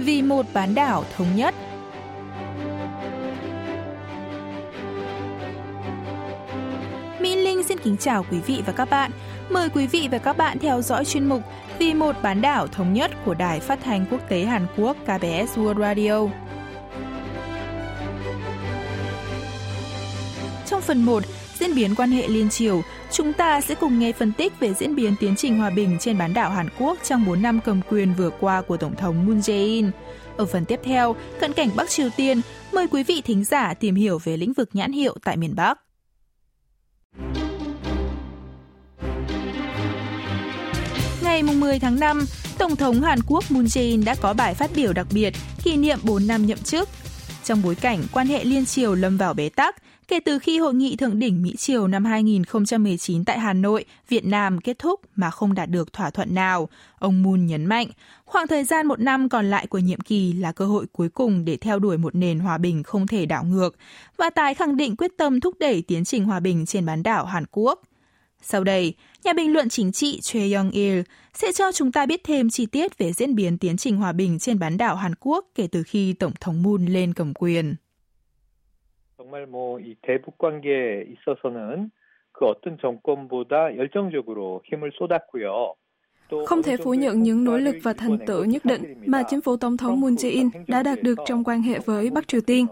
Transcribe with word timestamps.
vì 0.00 0.22
một 0.22 0.46
bán 0.54 0.74
đảo 0.74 1.04
thống 1.16 1.36
nhất. 1.36 1.54
Mỹ 7.20 7.36
Linh 7.36 7.62
xin 7.64 7.78
kính 7.78 7.96
chào 7.96 8.24
quý 8.30 8.38
vị 8.46 8.62
và 8.66 8.72
các 8.72 8.90
bạn. 8.90 9.10
Mời 9.50 9.68
quý 9.68 9.86
vị 9.86 10.08
và 10.12 10.18
các 10.18 10.36
bạn 10.36 10.58
theo 10.58 10.82
dõi 10.82 11.04
chuyên 11.04 11.28
mục 11.28 11.42
Vì 11.78 11.94
một 11.94 12.16
bán 12.22 12.40
đảo 12.40 12.66
thống 12.66 12.92
nhất 12.92 13.10
của 13.24 13.34
Đài 13.34 13.60
Phát 13.60 13.78
thanh 13.84 14.06
Quốc 14.10 14.20
tế 14.28 14.44
Hàn 14.44 14.66
Quốc 14.76 14.96
KBS 15.02 15.58
World 15.58 15.80
Radio. 15.80 16.26
Trong 20.66 20.80
phần 20.80 21.02
1, 21.02 21.22
diễn 21.60 21.74
biến 21.74 21.94
quan 21.94 22.10
hệ 22.10 22.28
liên 22.28 22.50
triều, 22.50 22.82
chúng 23.12 23.32
ta 23.32 23.60
sẽ 23.60 23.74
cùng 23.74 23.98
nghe 23.98 24.12
phân 24.12 24.32
tích 24.32 24.52
về 24.60 24.74
diễn 24.74 24.94
biến 24.94 25.14
tiến 25.20 25.36
trình 25.36 25.58
hòa 25.58 25.70
bình 25.70 25.96
trên 26.00 26.18
bán 26.18 26.34
đảo 26.34 26.50
Hàn 26.50 26.68
Quốc 26.78 26.98
trong 27.04 27.24
4 27.26 27.42
năm 27.42 27.60
cầm 27.64 27.80
quyền 27.88 28.14
vừa 28.14 28.30
qua 28.40 28.62
của 28.62 28.76
Tổng 28.76 28.96
thống 28.96 29.26
Moon 29.26 29.38
Jae-in. 29.38 29.90
Ở 30.36 30.46
phần 30.46 30.64
tiếp 30.64 30.80
theo, 30.84 31.16
cận 31.40 31.52
cảnh 31.52 31.68
Bắc 31.76 31.90
Triều 31.90 32.08
Tiên, 32.16 32.40
mời 32.72 32.86
quý 32.90 33.02
vị 33.02 33.22
thính 33.24 33.44
giả 33.44 33.74
tìm 33.74 33.94
hiểu 33.94 34.18
về 34.24 34.36
lĩnh 34.36 34.52
vực 34.52 34.70
nhãn 34.72 34.92
hiệu 34.92 35.16
tại 35.24 35.36
miền 35.36 35.54
Bắc. 35.56 35.78
Ngày 41.22 41.42
10 41.42 41.78
tháng 41.78 42.00
5, 42.00 42.24
Tổng 42.58 42.76
thống 42.76 43.02
Hàn 43.02 43.18
Quốc 43.26 43.44
Moon 43.50 43.64
Jae-in 43.64 44.04
đã 44.04 44.14
có 44.14 44.32
bài 44.32 44.54
phát 44.54 44.70
biểu 44.76 44.92
đặc 44.92 45.06
biệt 45.10 45.34
kỷ 45.64 45.76
niệm 45.76 45.98
4 46.02 46.26
năm 46.26 46.46
nhậm 46.46 46.58
chức. 46.58 46.88
Trong 47.50 47.62
bối 47.64 47.74
cảnh 47.74 47.98
quan 48.12 48.26
hệ 48.26 48.44
liên 48.44 48.66
triều 48.66 48.94
lâm 48.94 49.16
vào 49.16 49.34
bế 49.34 49.48
tắc, 49.48 49.76
kể 50.08 50.20
từ 50.20 50.38
khi 50.38 50.58
hội 50.58 50.74
nghị 50.74 50.96
thượng 50.96 51.18
đỉnh 51.18 51.42
Mỹ 51.42 51.56
Triều 51.56 51.86
năm 51.86 52.04
2019 52.04 53.24
tại 53.24 53.38
Hà 53.38 53.52
Nội, 53.52 53.84
Việt 54.08 54.24
Nam 54.24 54.60
kết 54.60 54.78
thúc 54.78 55.00
mà 55.16 55.30
không 55.30 55.54
đạt 55.54 55.70
được 55.70 55.92
thỏa 55.92 56.10
thuận 56.10 56.34
nào, 56.34 56.68
ông 56.98 57.22
Moon 57.22 57.46
nhấn 57.46 57.66
mạnh, 57.66 57.88
khoảng 58.24 58.46
thời 58.46 58.64
gian 58.64 58.86
một 58.86 59.00
năm 59.00 59.28
còn 59.28 59.50
lại 59.50 59.66
của 59.66 59.78
nhiệm 59.78 60.00
kỳ 60.00 60.32
là 60.32 60.52
cơ 60.52 60.66
hội 60.66 60.86
cuối 60.92 61.08
cùng 61.08 61.44
để 61.44 61.56
theo 61.56 61.78
đuổi 61.78 61.98
một 61.98 62.14
nền 62.14 62.38
hòa 62.38 62.58
bình 62.58 62.82
không 62.82 63.06
thể 63.06 63.26
đảo 63.26 63.44
ngược 63.44 63.76
và 64.16 64.30
tái 64.30 64.54
khẳng 64.54 64.76
định 64.76 64.96
quyết 64.96 65.10
tâm 65.18 65.40
thúc 65.40 65.54
đẩy 65.60 65.82
tiến 65.82 66.04
trình 66.04 66.24
hòa 66.24 66.40
bình 66.40 66.66
trên 66.66 66.86
bán 66.86 67.02
đảo 67.02 67.24
Hàn 67.24 67.44
Quốc. 67.50 67.82
Sau 68.41 68.63
đây, 68.63 68.93
nhà 69.23 69.33
bình 69.33 69.53
luận 69.53 69.69
chính 69.69 69.91
trị 69.91 70.19
Choi 70.21 70.53
Young-il 70.53 71.01
sẽ 71.33 71.51
cho 71.51 71.71
chúng 71.71 71.91
ta 71.91 72.05
biết 72.05 72.21
thêm 72.23 72.49
chi 72.49 72.65
tiết 72.65 72.97
về 72.97 73.11
diễn 73.13 73.35
biến 73.35 73.57
tiến 73.57 73.77
trình 73.77 73.97
hòa 73.97 74.11
bình 74.11 74.39
trên 74.39 74.59
bán 74.59 74.77
đảo 74.77 74.95
Hàn 74.95 75.15
Quốc 75.19 75.45
kể 75.55 75.67
từ 75.71 75.83
khi 75.83 76.13
Tổng 76.13 76.33
thống 76.41 76.63
Moon 76.63 76.85
lên 76.85 77.13
cầm 77.13 77.33
quyền. 77.33 77.75
정말 79.17 79.47
뭐이 79.47 79.95
대북 80.01 80.37
관계에 80.37 81.05
있어서는 81.13 81.89
그 82.31 82.45
어떤 82.45 82.77
정권보다 82.77 83.77
열정적으로 83.77 84.61
힘을 84.65 84.91
쏟았고요. 84.99 85.75
Không 86.46 86.62
thể 86.62 86.76
phủ 86.76 86.94
nhận 86.94 87.22
những 87.22 87.44
nỗ 87.44 87.58
lực 87.58 87.76
và 87.82 87.92
thành 87.92 88.18
tựu 88.26 88.44
nhất 88.44 88.64
định 88.64 88.94
mà 89.06 89.22
chính 89.30 89.40
phủ 89.40 89.56
Tổng 89.56 89.76
thống 89.76 90.00
Moon 90.00 90.14
Jae-in 90.14 90.50
đã 90.66 90.82
đạt 90.82 91.02
được 91.02 91.18
trong 91.26 91.44
quan 91.44 91.62
hệ 91.62 91.78
với 91.78 92.10
Bắc 92.10 92.28
Triều 92.28 92.40
Tiên. 92.40 92.66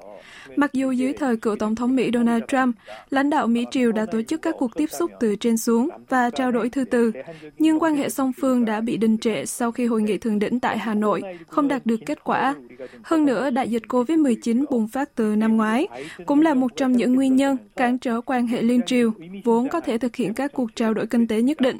Mặc 0.56 0.72
dù 0.72 0.92
dưới 0.92 1.12
thời 1.12 1.36
cựu 1.36 1.56
Tổng 1.56 1.74
thống 1.74 1.96
Mỹ 1.96 2.10
Donald 2.14 2.42
Trump, 2.48 2.76
lãnh 3.10 3.30
đạo 3.30 3.46
Mỹ 3.46 3.64
Triều 3.70 3.92
đã 3.92 4.06
tổ 4.06 4.22
chức 4.22 4.42
các 4.42 4.54
cuộc 4.58 4.76
tiếp 4.76 4.90
xúc 4.90 5.10
từ 5.20 5.36
trên 5.36 5.56
xuống 5.56 5.88
và 6.08 6.30
trao 6.30 6.52
đổi 6.52 6.70
thư 6.70 6.84
từ, 6.84 7.12
nhưng 7.58 7.78
quan 7.78 7.96
hệ 7.96 8.08
song 8.08 8.32
phương 8.40 8.64
đã 8.64 8.80
bị 8.80 8.96
đình 8.96 9.18
trệ 9.18 9.46
sau 9.46 9.72
khi 9.72 9.86
hội 9.86 10.02
nghị 10.02 10.18
thượng 10.18 10.38
đỉnh 10.38 10.60
tại 10.60 10.78
Hà 10.78 10.94
Nội 10.94 11.22
không 11.46 11.68
đạt 11.68 11.86
được 11.86 12.00
kết 12.06 12.24
quả. 12.24 12.54
Hơn 13.02 13.24
nữa, 13.24 13.50
đại 13.50 13.68
dịch 13.68 13.82
COVID-19 13.88 14.64
bùng 14.70 14.88
phát 14.88 15.14
từ 15.14 15.36
năm 15.36 15.56
ngoái 15.56 15.88
cũng 16.26 16.40
là 16.40 16.54
một 16.54 16.76
trong 16.76 16.92
những 16.92 17.14
nguyên 17.14 17.36
nhân 17.36 17.56
cản 17.76 17.98
trở 17.98 18.20
quan 18.20 18.46
hệ 18.46 18.62
liên 18.62 18.80
triều, 18.86 19.12
vốn 19.44 19.68
có 19.68 19.80
thể 19.80 19.98
thực 19.98 20.16
hiện 20.16 20.34
các 20.34 20.52
cuộc 20.52 20.76
trao 20.76 20.94
đổi 20.94 21.06
kinh 21.06 21.26
tế 21.26 21.42
nhất 21.42 21.60
định. 21.60 21.76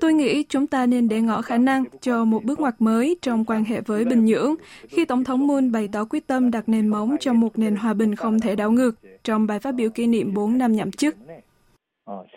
Tôi 0.00 0.12
nghĩ 0.12 0.42
chúng 0.42 0.66
ta 0.66 0.86
nên 0.86 1.01
để 1.01 1.21
ngỏ 1.21 1.41
khả 1.41 1.57
năng 1.57 1.83
cho 2.01 2.25
một 2.25 2.43
bước 2.43 2.59
ngoặt 2.59 2.75
mới 2.79 3.17
trong 3.21 3.45
quan 3.45 3.63
hệ 3.63 3.81
với 3.81 4.05
Bình 4.05 4.25
Nhưỡng 4.25 4.55
khi 4.87 5.05
Tổng 5.05 5.23
thống 5.23 5.47
Moon 5.47 5.71
bày 5.71 5.89
tỏ 5.91 6.05
quyết 6.05 6.27
tâm 6.27 6.51
đặt 6.51 6.69
nền 6.69 6.87
móng 6.87 7.15
cho 7.19 7.33
một 7.33 7.57
nền 7.57 7.75
hòa 7.75 7.93
bình 7.93 8.15
không 8.15 8.39
thể 8.39 8.55
đảo 8.55 8.71
ngược 8.71 8.91
trong 9.23 9.47
bài 9.47 9.59
phát 9.59 9.71
biểu 9.71 9.89
kỷ 9.89 10.07
niệm 10.07 10.33
4 10.33 10.57
năm 10.57 10.71
nhậm 10.71 10.91
chức. 10.91 11.15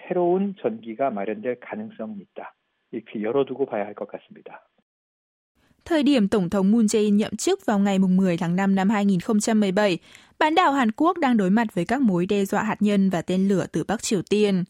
새로운 0.08 0.54
전기가 0.62 1.10
마련될 1.10 1.56
가능성이 1.60 2.14
있다. 2.24 2.54
이렇게 2.92 3.22
열어두고 3.22 3.66
봐야 3.70 3.84
할 3.86 3.94
것 3.94 4.08
같습니다. 4.12 4.50
Thời 5.84 6.02
điểm 6.02 6.28
Tổng 6.28 6.50
thống 6.50 6.72
Moon 6.72 6.86
Jae-in 6.86 7.16
nhậm 7.16 7.36
chức 7.36 7.66
vào 7.66 7.78
ngày 7.78 7.98
10 7.98 8.36
tháng 8.36 8.56
5 8.56 8.74
năm 8.74 8.90
2017, 8.90 9.98
bán 10.38 10.54
đảo 10.54 10.72
Hàn 10.72 10.90
Quốc 10.92 11.18
đang 11.18 11.36
đối 11.36 11.50
mặt 11.50 11.74
với 11.74 11.84
các 11.84 12.02
mối 12.02 12.26
đe 12.26 12.44
dọa 12.44 12.62
hạt 12.62 12.76
nhân 12.80 13.10
và 13.10 13.22
tên 13.22 13.48
lửa 13.48 13.66
từ 13.72 13.84
Bắc 13.84 14.02
Triều 14.02 14.22
Tiên. 14.22 14.64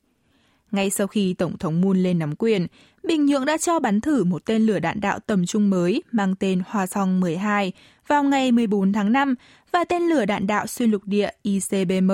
Ngay 0.70 0.90
sau 0.90 1.06
khi 1.06 1.34
Tổng 1.34 1.58
thống 1.58 1.80
Moon 1.80 1.96
lên 1.96 2.18
nắm 2.18 2.34
quyền, 2.38 2.66
Bình 3.07 3.25
Nhưỡng 3.25 3.45
đã 3.45 3.57
cho 3.57 3.79
bắn 3.79 4.01
thử 4.01 4.23
một 4.23 4.45
tên 4.45 4.61
lửa 4.61 4.79
đạn 4.79 5.01
đạo 5.01 5.19
tầm 5.19 5.45
trung 5.45 5.69
mới 5.69 6.03
mang 6.11 6.35
tên 6.35 6.61
Hoa 6.67 6.85
Song 6.85 7.19
12 7.19 7.71
vào 8.07 8.23
ngày 8.23 8.51
14 8.51 8.93
tháng 8.93 9.11
5 9.11 9.35
và 9.71 9.83
tên 9.83 10.01
lửa 10.01 10.25
đạn 10.25 10.47
đạo 10.47 10.67
xuyên 10.67 10.91
lục 10.91 11.01
địa 11.05 11.29
ICBM 11.41 12.11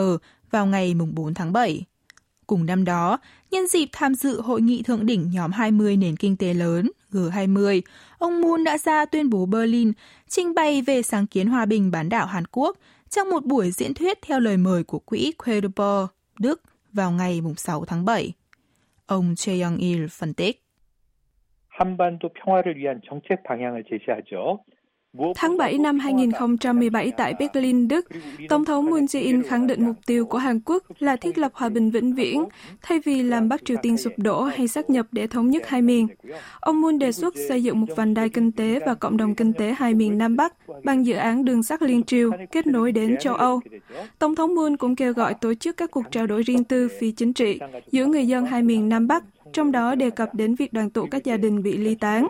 vào 0.52 0.66
ngày 0.66 0.94
4 0.94 1.34
tháng 1.34 1.54
7. 1.54 1.86
Cùng 2.48 2.66
năm 2.66 2.86
đó, 2.86 3.20
nhân 3.52 3.68
dịp 3.68 3.90
tham 3.92 4.16
dự 4.16 4.42
hội 4.42 4.62
nghị 4.62 4.84
thượng 4.84 5.06
đỉnh 5.06 5.32
nhóm 5.32 5.52
20 5.52 5.98
nền 5.98 6.16
kinh 6.16 6.38
tế 6.38 6.54
lớn 6.54 6.92
G20, 7.12 7.82
ông 8.18 8.42
Moon 8.42 8.64
đã 8.64 8.78
ra 8.78 9.06
tuyên 9.06 9.30
bố 9.30 9.46
Berlin 9.46 9.92
trình 10.30 10.54
bày 10.54 10.82
về 10.82 11.02
sáng 11.02 11.28
kiến 11.28 11.48
hòa 11.48 11.66
bình 11.66 11.92
bán 11.92 12.10
đảo 12.10 12.26
Hàn 12.26 12.44
Quốc 12.52 12.78
trong 13.10 13.30
một 13.30 13.46
buổi 13.46 13.72
diễn 13.72 13.94
thuyết 13.94 14.20
theo 14.22 14.40
lời 14.40 14.58
mời 14.58 14.84
của 14.84 15.00
quỹ 15.00 15.34
Quadrapur, 15.38 16.10
Đức 16.40 16.62
vào 16.94 17.12
ngày 17.12 17.42
6 17.58 17.86
tháng 17.86 18.06
7. 18.06 18.34
Ông 19.06 19.36
Choi 19.36 19.56
Young-il 19.60 20.08
phân 20.08 20.34
tích. 20.34 20.62
Tháng 25.36 25.58
7 25.58 25.78
năm 25.78 26.00
2017 26.00 27.12
tại 27.18 27.34
Berlin, 27.40 27.88
Đức, 27.88 28.06
Tổng 28.50 28.66
thống 28.66 28.86
Moon 28.86 29.06
Jae-in 29.06 29.44
khẳng 29.44 29.68
định 29.68 29.86
mục 29.86 29.96
tiêu 30.08 30.26
của 30.26 30.38
Hàn 30.38 30.60
Quốc 30.66 30.84
là 31.00 31.16
thiết 31.16 31.38
lập 31.38 31.52
hòa 31.56 31.70
bình 31.70 31.92
vĩnh 31.92 32.14
viễn, 32.14 32.44
thay 32.82 33.00
vì 33.06 33.24
làm 33.24 33.50
Bắc 33.50 33.66
Triều 33.66 33.78
Tiên 33.82 33.98
sụp 33.98 34.14
đổ 34.18 34.44
hay 34.44 34.68
sát 34.68 34.90
nhập 34.90 35.06
để 35.12 35.28
thống 35.28 35.50
nhất 35.50 35.68
hai 35.68 35.82
miền. 35.82 36.08
Ông 36.60 36.82
Moon 36.82 37.00
đề 37.00 37.12
xuất 37.12 37.34
xây 37.48 37.64
dựng 37.64 37.80
một 37.80 37.88
vành 37.96 38.14
đai 38.14 38.30
kinh 38.30 38.52
tế 38.52 38.80
và 38.86 38.94
cộng 38.94 39.18
đồng 39.18 39.36
kinh 39.36 39.54
tế 39.54 39.76
hai 39.78 39.94
miền 39.94 40.18
Nam 40.18 40.36
Bắc 40.36 40.54
bằng 40.84 41.06
dự 41.06 41.16
án 41.16 41.46
đường 41.46 41.64
sắt 41.64 41.82
liên 41.82 42.04
triều 42.04 42.32
kết 42.52 42.68
nối 42.68 42.92
đến 42.92 43.18
châu 43.20 43.36
Âu. 43.36 43.60
Tổng 44.20 44.36
thống 44.36 44.56
Moon 44.56 44.78
cũng 44.78 44.96
kêu 44.96 45.14
gọi 45.14 45.34
tổ 45.34 45.54
chức 45.54 45.78
các 45.78 45.92
cuộc 45.92 46.12
trao 46.12 46.28
đổi 46.28 46.44
riêng 46.44 46.64
tư 46.64 46.88
phi 47.00 47.12
chính 47.12 47.34
trị 47.34 47.60
giữa 47.92 48.06
người 48.06 48.28
dân 48.28 48.46
hai 48.46 48.64
miền 48.64 48.90
Nam 48.90 49.08
Bắc 49.08 49.24
trong 49.53 49.73
đó 49.73 49.95
đề 49.95 50.11
cập 50.11 50.35
đến 50.35 50.55
việc 50.55 50.73
đoàn 50.73 50.91
tụ 50.91 51.07
các 51.11 51.25
gia 51.25 51.37
đình 51.37 51.63
bị 51.63 51.77
ly 51.77 51.95
tán. 51.95 52.27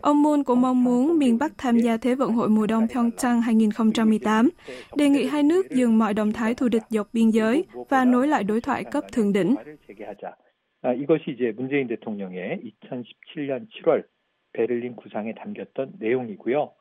Ông 0.00 0.22
Moon 0.22 0.44
cũng 0.44 0.60
mong 0.60 0.84
muốn 0.84 1.18
miền 1.18 1.38
Bắc 1.38 1.52
tham 1.58 1.78
gia 1.78 1.96
Thế 1.96 2.14
vận 2.14 2.32
hội 2.32 2.48
mùa 2.48 2.66
đông 2.66 2.88
Pyeongchang 2.88 3.42
2018, 3.42 4.48
đề 4.96 5.08
nghị 5.08 5.26
hai 5.26 5.42
nước 5.42 5.70
dừng 5.70 5.98
mọi 5.98 6.14
động 6.14 6.32
thái 6.32 6.54
thù 6.54 6.68
địch 6.68 6.82
dọc 6.88 7.08
biên 7.12 7.30
giới 7.30 7.64
và 7.88 8.04
nối 8.04 8.28
lại 8.28 8.44
đối 8.44 8.60
thoại 8.60 8.84
cấp 8.84 9.04
thượng 9.12 9.32
đỉnh. 9.32 9.54
이것이 10.84 11.30
이제 11.30 11.52
문재인 11.56 11.86
대통령의 11.86 12.58
2017년 12.90 13.66
7월 13.70 14.02
베를린 14.52 14.96
구상에 14.96 15.32
담겼던 15.34 15.92
내용이고요. 16.00 16.72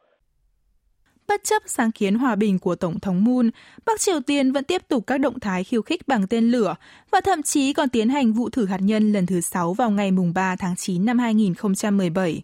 Bất 1.28 1.44
chấp 1.44 1.62
sáng 1.66 1.92
kiến 1.92 2.14
hòa 2.14 2.37
bình 2.37 2.59
của 2.59 2.75
Tổng 2.75 3.00
thống 3.00 3.25
Moon, 3.25 3.50
Bắc 3.87 4.00
Triều 4.00 4.20
Tiên 4.20 4.53
vẫn 4.53 4.64
tiếp 4.64 4.82
tục 4.88 5.06
các 5.06 5.19
động 5.19 5.41
thái 5.41 5.64
khiêu 5.64 5.82
khích 5.82 6.09
bằng 6.09 6.26
tên 6.26 6.50
lửa 6.50 6.75
và 7.10 7.20
thậm 7.20 7.42
chí 7.42 7.72
còn 7.72 7.88
tiến 7.88 8.09
hành 8.09 8.32
vụ 8.32 8.50
thử 8.50 8.66
hạt 8.66 8.81
nhân 8.81 9.12
lần 9.12 9.26
thứ 9.26 9.41
6 9.41 9.75
vào 9.75 9.91
ngày 9.91 10.10
3 10.34 10.56
tháng 10.56 10.76
9 10.76 11.04
năm 11.04 11.19
2017. 11.19 12.42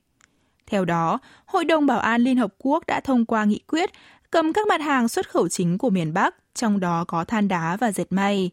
Theo 0.66 0.84
đó, 0.84 1.18
Hội 1.46 1.64
đồng 1.64 1.86
Bảo 1.86 1.98
an 1.98 2.22
Liên 2.22 2.36
Hợp 2.36 2.54
Quốc 2.58 2.86
đã 2.86 3.00
thông 3.00 3.24
qua 3.24 3.44
nghị 3.44 3.58
quyết 3.58 3.90
cấm 4.30 4.52
các 4.52 4.66
mặt 4.66 4.80
hàng 4.80 5.08
xuất 5.08 5.30
khẩu 5.30 5.48
chính 5.48 5.78
của 5.78 5.90
miền 5.90 6.12
Bắc, 6.12 6.34
trong 6.54 6.80
đó 6.80 7.04
có 7.08 7.24
than 7.24 7.48
đá 7.48 7.76
và 7.76 7.92
dệt 7.92 8.06
may. 8.10 8.50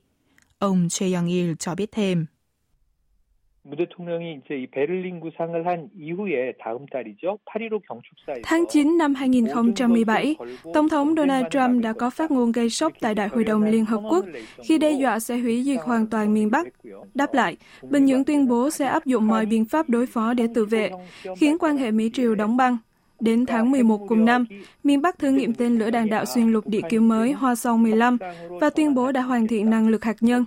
Ông 0.60 0.88
Choi 0.90 1.10
Young-il 1.10 1.56
cho 1.56 1.76
biết 1.76 1.92
thêm. 1.92 2.26
문 3.67 3.79
대통령이 3.79 4.41
이제 4.45 4.57
이 4.57 4.67
베를린 4.67 5.21
구상을 5.21 5.67
한 5.67 5.89
이후에 5.99 6.53
다음 6.61 6.85
달이죠. 6.87 7.39
8.15 7.47 7.81
경축사에서 7.89 8.43
Tháng 8.43 8.67
9 8.69 8.99
năm 8.99 9.15
2017, 9.15 10.37
Tổng 10.75 10.89
thống 10.89 11.15
Donald 11.17 11.47
Trump 11.51 11.83
đã 11.83 11.93
có 11.93 12.11
phát 12.11 12.31
ngôn 12.31 12.53
gây 12.53 12.71
sốc 12.71 12.93
tại 13.01 13.15
Đại 13.15 13.29
hội 13.29 13.45
đồng 13.45 13.63
Liên 13.63 13.85
Hợp 13.85 14.01
Quốc 14.11 14.25
khi 14.65 14.79
đe 14.79 14.93
dọa 14.93 15.19
sẽ 15.19 15.39
hủy 15.39 15.63
diệt 15.63 15.81
hoàn 15.85 16.07
toàn 16.07 16.35
miền 16.35 16.51
Bắc. 16.51 16.67
Đáp 17.15 17.35
lại, 17.35 17.57
Bình 17.83 18.05
Nhưỡng 18.05 18.25
tuyên 18.25 18.49
bố 18.49 18.71
sẽ 18.71 18.87
áp 18.87 19.07
dụng 19.07 19.27
mọi 19.27 19.47
biện 19.47 19.65
pháp 19.65 19.89
đối 19.89 20.07
phó 20.07 20.35
để 20.35 20.47
tự 20.55 20.65
vệ, 20.65 20.91
khiến 21.37 21.59
quan 21.59 21.77
hệ 21.77 21.91
Mỹ-Triều 21.91 22.35
đóng 22.35 22.57
băng. 22.57 22.79
Đến 23.20 23.46
tháng 23.46 23.72
11 23.72 24.02
cùng 24.08 24.26
năm, 24.26 24.46
miền 24.84 25.02
Bắc 25.02 25.20
thử 25.20 25.32
nghiệm 25.32 25.54
tên 25.54 25.80
lửa 25.80 25.90
đạn 25.90 26.10
đạo 26.10 26.26
xuyên 26.26 26.52
lục 26.52 26.68
địa 26.68 26.82
kiểu 26.90 27.02
mới 27.02 27.32
Hoa 27.32 27.56
Song 27.56 27.84
15 27.84 28.18
và 28.50 28.70
tuyên 28.70 28.96
bố 28.96 29.12
đã 29.12 29.22
hoàn 29.22 29.48
thiện 29.48 29.70
năng 29.70 29.88
lực 29.88 30.04
hạt 30.04 30.16
nhân. 30.22 30.46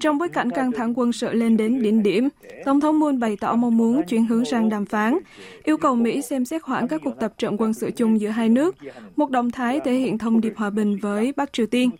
Trong 0.00 0.18
bối 0.18 0.28
cảnh 0.28 0.50
căng 0.50 0.72
thẳng 0.72 0.98
quân 0.98 1.12
sự 1.12 1.32
lên 1.32 1.56
đến 1.56 1.82
đỉnh 1.82 2.02
điểm, 2.02 2.28
Tổng 2.64 2.80
thống 2.80 3.00
Moon 3.00 3.20
bày 3.20 3.36
tỏ 3.40 3.56
mong 3.56 3.76
muốn 3.76 4.02
chuyển 4.08 4.26
hướng 4.26 4.44
sang 4.44 4.68
đàm 4.68 4.86
phán, 4.86 5.18
yêu 5.64 5.76
cầu 5.76 5.94
Mỹ 5.94 6.22
xem 6.22 6.44
xét 6.44 6.62
hoãn 6.62 6.88
các 6.88 7.00
cuộc 7.04 7.20
tập 7.20 7.34
trận 7.38 7.56
quân 7.58 7.74
sự 7.74 7.90
chung 7.96 8.20
giữa 8.20 8.28
hai 8.28 8.48
nước, 8.48 8.76
một 9.16 9.30
động 9.30 9.50
thái 9.50 9.80
thể 9.84 9.92
hiện 9.92 10.18
thông 10.18 10.40
điệp 10.40 10.52
hòa 10.56 10.70
bình 10.70 10.98
với 11.02 11.32
Bắc 11.36 11.52
Triều 11.52 11.66
Tiên. 11.66 11.90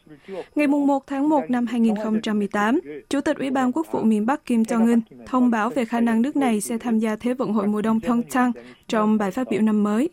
Ngày 0.54 0.66
1 0.66 1.06
tháng 1.06 1.28
1 1.28 1.50
năm 1.50 1.66
2018, 1.66 2.80
Chủ 3.08 3.20
tịch 3.20 3.38
Ủy 3.38 3.50
ban 3.50 3.72
Quốc 3.72 3.86
vụ 3.92 4.02
miền 4.02 4.26
Bắc 4.26 4.46
Kim 4.46 4.62
Jong-un 4.62 5.00
thông 5.26 5.50
báo 5.50 5.70
về 5.70 5.84
khả 5.84 6.00
năng 6.00 6.22
nước 6.22 6.36
này 6.36 6.60
sẽ 6.60 6.78
tham 6.78 6.98
gia 6.98 7.16
Thế 7.16 7.34
vận 7.34 7.52
hội 7.52 7.66
mùa 7.66 7.82
đông 7.82 8.00
Pyeongchang 8.00 8.52
trong 8.92 9.18
bài 9.18 9.30
phát 9.30 9.50
biểu 9.50 9.62
năm 9.62 9.82
mới. 9.82 10.10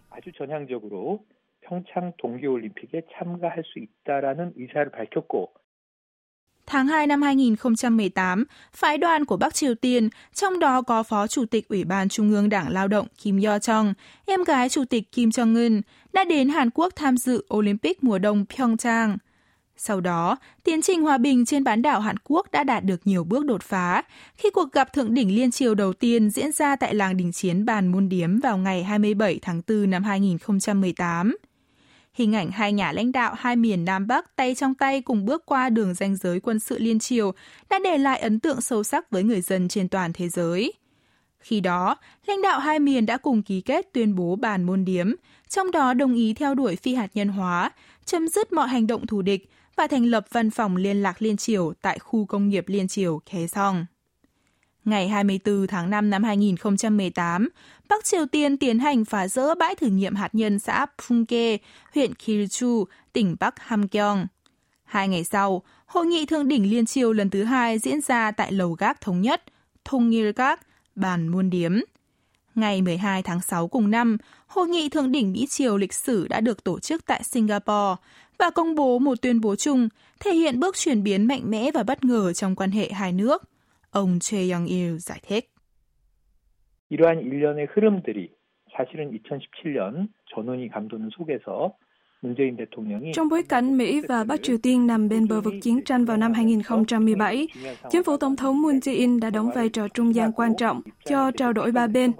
Tháng 6.67 6.87
2 6.87 7.07
năm 7.07 7.21
2018, 7.21 8.45
phái 8.73 8.97
đoàn 8.97 9.25
của 9.25 9.37
Bắc 9.37 9.53
Triều 9.53 9.75
Tiên, 9.75 10.09
trong 10.33 10.59
đó 10.59 10.81
có 10.81 11.03
Phó 11.03 11.27
Chủ 11.27 11.45
tịch 11.45 11.67
Ủy 11.67 11.83
ban 11.83 12.09
Trung 12.09 12.31
ương 12.31 12.49
Đảng 12.49 12.69
Lao 12.69 12.87
động 12.87 13.07
Kim 13.23 13.41
Yo 13.41 13.59
Chong, 13.59 13.93
em 14.25 14.43
gái 14.43 14.69
Chủ 14.69 14.85
tịch 14.85 15.11
Kim 15.11 15.29
Jong 15.29 15.55
Un, 15.65 15.81
đã 16.13 16.23
đến 16.23 16.49
Hàn 16.49 16.69
Quốc 16.69 16.93
tham 16.95 17.17
dự 17.17 17.45
Olympic 17.53 18.03
mùa 18.03 18.19
đông 18.19 18.45
Pyeongchang– 18.45 19.17
sau 19.81 20.01
đó, 20.01 20.37
tiến 20.63 20.81
trình 20.81 21.01
hòa 21.01 21.17
bình 21.17 21.45
trên 21.45 21.63
bán 21.63 21.81
đảo 21.81 21.99
Hàn 21.99 22.15
Quốc 22.23 22.51
đã 22.51 22.63
đạt 22.63 22.83
được 22.83 23.01
nhiều 23.05 23.23
bước 23.23 23.45
đột 23.45 23.63
phá 23.63 24.03
khi 24.35 24.49
cuộc 24.49 24.71
gặp 24.71 24.93
thượng 24.93 25.13
đỉnh 25.13 25.35
liên 25.35 25.51
triều 25.51 25.75
đầu 25.75 25.93
tiên 25.93 26.29
diễn 26.29 26.51
ra 26.51 26.75
tại 26.75 26.95
làng 26.95 27.17
đình 27.17 27.31
chiến 27.31 27.65
Bàn 27.65 27.87
Môn 27.87 28.09
Điếm 28.09 28.39
vào 28.39 28.57
ngày 28.57 28.83
27 28.83 29.39
tháng 29.41 29.61
4 29.67 29.89
năm 29.89 30.03
2018. 30.03 31.37
Hình 32.13 32.35
ảnh 32.35 32.51
hai 32.51 32.73
nhà 32.73 32.91
lãnh 32.91 33.11
đạo 33.11 33.33
hai 33.37 33.55
miền 33.55 33.85
Nam 33.85 34.07
Bắc 34.07 34.35
tay 34.35 34.55
trong 34.55 34.75
tay 34.75 35.01
cùng 35.01 35.25
bước 35.25 35.45
qua 35.45 35.69
đường 35.69 35.93
ranh 35.93 36.15
giới 36.15 36.39
quân 36.39 36.59
sự 36.59 36.79
liên 36.79 36.99
triều 36.99 37.33
đã 37.69 37.79
để 37.83 37.97
lại 37.97 38.19
ấn 38.19 38.39
tượng 38.39 38.61
sâu 38.61 38.83
sắc 38.83 39.11
với 39.11 39.23
người 39.23 39.41
dân 39.41 39.67
trên 39.67 39.89
toàn 39.89 40.13
thế 40.13 40.29
giới. 40.29 40.73
Khi 41.39 41.59
đó, 41.59 41.97
lãnh 42.25 42.41
đạo 42.41 42.59
hai 42.59 42.79
miền 42.79 43.05
đã 43.05 43.17
cùng 43.17 43.43
ký 43.43 43.61
kết 43.61 43.93
tuyên 43.93 44.15
bố 44.15 44.35
bàn 44.35 44.63
môn 44.63 44.85
điếm, 44.85 45.11
trong 45.47 45.71
đó 45.71 45.93
đồng 45.93 46.15
ý 46.15 46.33
theo 46.33 46.55
đuổi 46.55 46.75
phi 46.75 46.95
hạt 46.95 47.07
nhân 47.13 47.27
hóa, 47.27 47.71
chấm 48.05 48.27
dứt 48.27 48.53
mọi 48.53 48.67
hành 48.67 48.87
động 48.87 49.07
thù 49.07 49.21
địch 49.21 49.49
và 49.79 49.87
thành 49.87 50.05
lập 50.05 50.25
văn 50.31 50.49
phòng 50.49 50.75
liên 50.75 51.01
lạc 51.01 51.21
liên 51.21 51.37
triều 51.37 51.73
tại 51.81 51.99
khu 51.99 52.25
công 52.25 52.49
nghiệp 52.49 52.63
liên 52.67 52.87
triều 52.87 53.21
Khé 53.25 53.47
Song. 53.47 53.85
Ngày 54.85 55.09
24 55.09 55.67
tháng 55.67 55.89
5 55.89 56.09
năm 56.09 56.23
2018, 56.23 57.49
Bắc 57.89 58.05
Triều 58.05 58.25
Tiên 58.25 58.57
tiến 58.57 58.79
hành 58.79 59.05
phá 59.05 59.27
rỡ 59.27 59.55
bãi 59.55 59.75
thử 59.75 59.87
nghiệm 59.87 60.15
hạt 60.15 60.35
nhân 60.35 60.59
xã 60.59 60.85
Pungke, 60.97 61.57
huyện 61.93 62.13
Kilchu, 62.15 62.85
tỉnh 63.13 63.35
Bắc 63.39 63.59
Hamgyong. 63.59 64.27
Hai 64.83 65.07
ngày 65.07 65.23
sau, 65.23 65.61
Hội 65.85 66.05
nghị 66.05 66.25
thượng 66.25 66.47
đỉnh 66.47 66.69
liên 66.71 66.85
triều 66.85 67.13
lần 67.13 67.29
thứ 67.29 67.43
hai 67.43 67.79
diễn 67.79 68.01
ra 68.01 68.31
tại 68.31 68.51
Lầu 68.51 68.73
Gác 68.73 69.01
Thống 69.01 69.21
Nhất, 69.21 69.43
Thung 69.85 70.11
Gác, 70.35 70.67
bàn 70.95 71.27
Muôn 71.27 71.49
Điếm. 71.49 71.71
Ngày 72.55 72.81
12 72.81 73.23
tháng 73.23 73.41
6 73.41 73.67
cùng 73.67 73.91
năm, 73.91 74.17
Hội 74.47 74.67
nghị 74.67 74.89
thượng 74.89 75.11
đỉnh 75.11 75.31
Mỹ 75.31 75.47
Triều 75.49 75.77
lịch 75.77 75.93
sử 75.93 76.27
đã 76.27 76.41
được 76.41 76.63
tổ 76.63 76.79
chức 76.79 77.05
tại 77.05 77.23
Singapore 77.23 77.95
và 78.38 78.50
công 78.50 78.74
bố 78.74 78.98
một 78.98 79.22
tuyên 79.22 79.40
bố 79.40 79.56
chung 79.56 79.88
thể 80.20 80.34
hiện 80.34 80.60
bước 80.60 80.76
chuyển 80.76 81.02
biến 81.02 81.26
mạnh 81.26 81.50
mẽ 81.50 81.70
và 81.74 81.82
bất 81.82 82.04
ngờ 82.04 82.32
trong 82.32 82.56
quan 82.56 82.70
hệ 82.70 82.92
hai 82.92 83.12
nước. 83.12 83.42
Ông 83.90 84.18
Choi 84.20 84.50
Young-il 84.50 84.98
giải 84.98 85.20
thích. 85.28 85.50
이러한 86.90 87.20
일련의 87.20 87.66
흐름들이 87.72 88.28
사실은 88.76 89.10
2017년 89.10 90.08
전원이 90.34 90.68
감도는 90.68 91.10
속에서 91.16 91.72
trong 93.14 93.28
bối 93.28 93.42
cảnh 93.42 93.76
Mỹ 93.76 94.00
và 94.08 94.24
Bắc 94.24 94.42
Triều 94.42 94.58
Tiên 94.58 94.86
nằm 94.86 95.08
bên 95.08 95.28
bờ 95.28 95.40
vực 95.40 95.54
chiến 95.62 95.84
tranh 95.84 96.04
vào 96.04 96.16
năm 96.16 96.32
2017, 96.32 97.48
chính 97.90 98.04
phủ 98.04 98.16
Tổng 98.16 98.36
thống 98.36 98.62
Moon 98.62 98.74
Jae-in 98.74 99.20
đã 99.20 99.30
đóng 99.30 99.50
vai 99.54 99.68
trò 99.68 99.88
trung 99.88 100.14
gian 100.14 100.32
quan 100.32 100.56
trọng 100.56 100.80
cho 101.04 101.30
trao 101.30 101.52
đổi 101.52 101.72
ba 101.72 101.86
bên, 101.86 102.12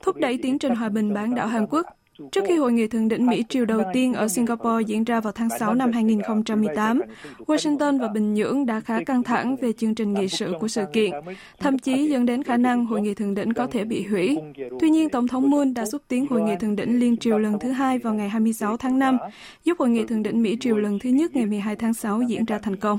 thúc 0.00 0.16
đẩy 0.16 0.38
tiến 0.42 0.58
trình 0.58 0.74
hòa 0.74 0.88
bình 0.88 1.14
bán 1.14 1.34
đảo 1.34 1.46
Hàn 1.46 1.66
Quốc 1.66 1.86
Trước 2.32 2.44
khi 2.48 2.56
hội 2.56 2.72
nghị 2.72 2.86
thượng 2.88 3.08
đỉnh 3.08 3.26
Mỹ 3.26 3.44
Triều 3.48 3.64
đầu 3.64 3.82
tiên 3.92 4.12
ở 4.12 4.28
Singapore 4.28 4.84
diễn 4.86 5.04
ra 5.04 5.20
vào 5.20 5.32
tháng 5.32 5.48
6 5.58 5.74
năm 5.74 5.92
2018, 5.92 7.00
Washington 7.38 8.00
và 8.00 8.08
Bình 8.08 8.34
Nhưỡng 8.34 8.66
đã 8.66 8.80
khá 8.80 9.02
căng 9.06 9.22
thẳng 9.22 9.56
về 9.56 9.72
chương 9.72 9.94
trình 9.94 10.14
nghị 10.14 10.28
sự 10.28 10.54
của 10.60 10.68
sự 10.68 10.84
kiện, 10.92 11.10
thậm 11.58 11.78
chí 11.78 12.08
dẫn 12.08 12.26
đến 12.26 12.42
khả 12.42 12.56
năng 12.56 12.86
hội 12.86 13.00
nghị 13.00 13.14
thượng 13.14 13.34
đỉnh 13.34 13.52
có 13.52 13.66
thể 13.66 13.84
bị 13.84 14.06
hủy. 14.06 14.38
Tuy 14.80 14.90
nhiên, 14.90 15.08
Tổng 15.08 15.28
thống 15.28 15.50
Moon 15.50 15.74
đã 15.74 15.86
xúc 15.86 16.02
tiến 16.08 16.26
hội 16.26 16.42
nghị 16.42 16.56
thượng 16.60 16.76
đỉnh 16.76 17.00
Liên 17.00 17.16
Triều 17.16 17.38
lần 17.38 17.58
thứ 17.58 17.70
hai 17.70 17.98
vào 17.98 18.14
ngày 18.14 18.28
26 18.28 18.76
tháng 18.76 18.98
5, 18.98 19.18
giúp 19.64 19.78
hội 19.78 19.88
nghị 19.88 20.04
thượng 20.04 20.22
đỉnh 20.22 20.42
Mỹ 20.42 20.56
Triều 20.60 20.76
lần 20.76 20.98
thứ 20.98 21.10
nhất 21.10 21.36
ngày 21.36 21.46
12 21.46 21.76
tháng 21.76 21.94
6 21.94 22.22
diễn 22.22 22.44
ra 22.44 22.58
thành 22.58 22.76
công. 22.76 22.98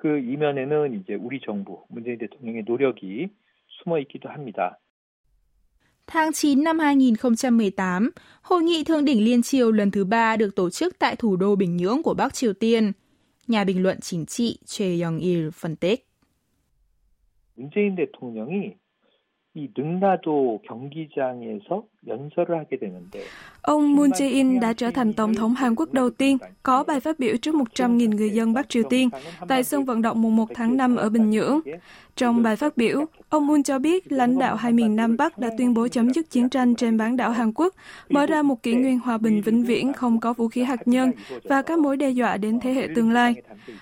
그 0.00 0.18
이면에는 0.18 0.94
이제 0.94 1.14
우리 1.14 1.40
정부 1.40 1.82
문재인 1.88 2.18
대통령의 2.18 2.62
노력이 2.66 3.28
숨어 3.66 3.98
있기도 3.98 4.28
합니다. 4.28 4.78
Tháng 6.06 6.32
9 6.32 6.64
năm 6.64 6.78
2018, 6.78 8.10
Hội 8.42 8.62
nghị 8.62 8.84
Thượng 8.84 9.04
đỉnh 9.04 9.24
Liên 9.24 9.42
Triều 9.42 9.72
lần 9.72 9.90
thứ 9.90 10.04
ba 10.04 10.36
được 10.36 10.54
tổ 10.56 10.70
chức 10.70 10.98
tại 10.98 11.16
thủ 11.16 11.36
đô 11.36 11.56
Bình 11.56 11.76
Nhưỡng 11.76 12.02
của 12.02 12.14
Bắc 12.14 12.34
Triều 12.34 12.52
Tiên. 12.52 12.92
Nhà 13.46 13.64
bình 13.64 13.82
luận 13.82 14.00
chính 14.00 14.26
trị 14.26 14.58
Choi 14.64 15.00
Young-il 15.02 15.50
phân 15.50 15.76
tích. 15.76 16.04
문재인 17.58 17.96
대통령이 17.96 18.76
이 19.54 19.68
능라도 19.76 20.62
경기장에서 20.68 21.84
연설을 22.06 22.58
하게 22.58 22.78
되는데 22.78 23.20
Ông 23.62 23.96
Moon 23.96 24.10
Jae-in 24.10 24.60
đã 24.60 24.72
trở 24.72 24.90
thành 24.90 25.12
Tổng 25.12 25.34
thống 25.34 25.54
Hàn 25.54 25.74
Quốc 25.74 25.92
đầu 25.92 26.10
tiên 26.10 26.38
có 26.62 26.84
bài 26.84 27.00
phát 27.00 27.18
biểu 27.18 27.36
trước 27.36 27.54
100.000 27.54 28.16
người 28.16 28.30
dân 28.30 28.52
Bắc 28.52 28.68
Triều 28.68 28.82
Tiên 28.90 29.08
tại 29.48 29.64
sân 29.64 29.84
vận 29.84 30.02
động 30.02 30.22
mùng 30.22 30.36
1 30.36 30.48
tháng 30.54 30.76
5 30.76 30.96
ở 30.96 31.08
Bình 31.08 31.30
Nhưỡng. 31.30 31.60
Trong 32.16 32.42
bài 32.42 32.56
phát 32.56 32.76
biểu, 32.76 33.04
ông 33.28 33.46
Moon 33.46 33.62
cho 33.62 33.78
biết 33.78 34.12
lãnh 34.12 34.38
đạo 34.38 34.56
hai 34.56 34.72
miền 34.72 34.96
Nam 34.96 35.16
Bắc 35.16 35.38
đã 35.38 35.50
tuyên 35.58 35.74
bố 35.74 35.88
chấm 35.88 36.10
dứt 36.12 36.30
chiến 36.30 36.48
tranh 36.48 36.74
trên 36.74 36.96
bán 36.96 37.16
đảo 37.16 37.30
Hàn 37.30 37.52
Quốc, 37.52 37.74
mở 38.08 38.26
ra 38.26 38.42
một 38.42 38.62
kỷ 38.62 38.74
nguyên 38.74 38.98
hòa 38.98 39.18
bình 39.18 39.42
vĩnh 39.42 39.64
viễn 39.64 39.92
không 39.92 40.20
có 40.20 40.32
vũ 40.32 40.48
khí 40.48 40.62
hạt 40.62 40.88
nhân 40.88 41.12
và 41.44 41.62
các 41.62 41.78
mối 41.78 41.96
đe 41.96 42.10
dọa 42.10 42.36
đến 42.36 42.60
thế 42.60 42.72
hệ 42.72 42.88
tương 42.94 43.10
lai. 43.10 43.34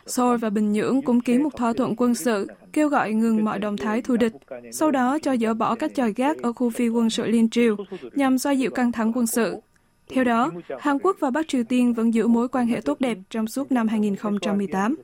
Seoul 0.06 0.36
và 0.36 0.50
Bình 0.50 0.72
Nhưỡng 0.72 1.02
cũng 1.02 1.20
ký 1.20 1.38
một 1.38 1.56
thỏa 1.56 1.72
thuận 1.72 1.96
quân 1.96 2.14
sự, 2.14 2.46
kêu 2.72 2.88
gọi 2.88 3.12
ngừng 3.12 3.44
mọi 3.44 3.58
động 3.58 3.76
thái 3.76 4.02
thù 4.02 4.16
địch, 4.16 4.32
sau 4.72 4.90
đó 4.90 5.18
cho 5.22 5.36
dỡ 5.36 5.54
bỏ 5.54 5.74
các 5.74 5.94
chòi 5.94 6.12
gác 6.12 6.42
ở 6.42 6.52
khu 6.52 6.70
phi 6.70 6.88
quân 6.88 7.10
sự 7.10 7.26
Liên 7.26 7.50
Triều 7.50 7.76
nhằm 8.14 8.38
xoa 8.38 8.52
dịu 8.52 8.70
căng 8.70 8.92
thẳng 8.92 9.12
quân 9.14 9.26
sự. 9.26 9.60
Theo 10.08 10.24
đó, 10.24 10.50
Hàn 10.78 10.98
Quốc 10.98 11.16
và 11.20 11.30
Bắc 11.30 11.48
Triều 11.48 11.64
Tiên 11.64 11.92
vẫn 11.92 12.14
giữ 12.14 12.26
mối 12.26 12.48
quan 12.48 12.66
hệ 12.66 12.80
tốt 12.80 13.00
đẹp 13.00 13.18
trong 13.30 13.46
suốt 13.46 13.72
năm 13.72 13.88
2018. 13.88 14.96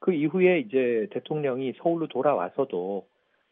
그 0.00 0.14
이후에 0.14 0.60
이제 0.60 1.06
대통령이 1.12 1.74
서울로 1.82 2.08
돌아와서도 2.08 3.06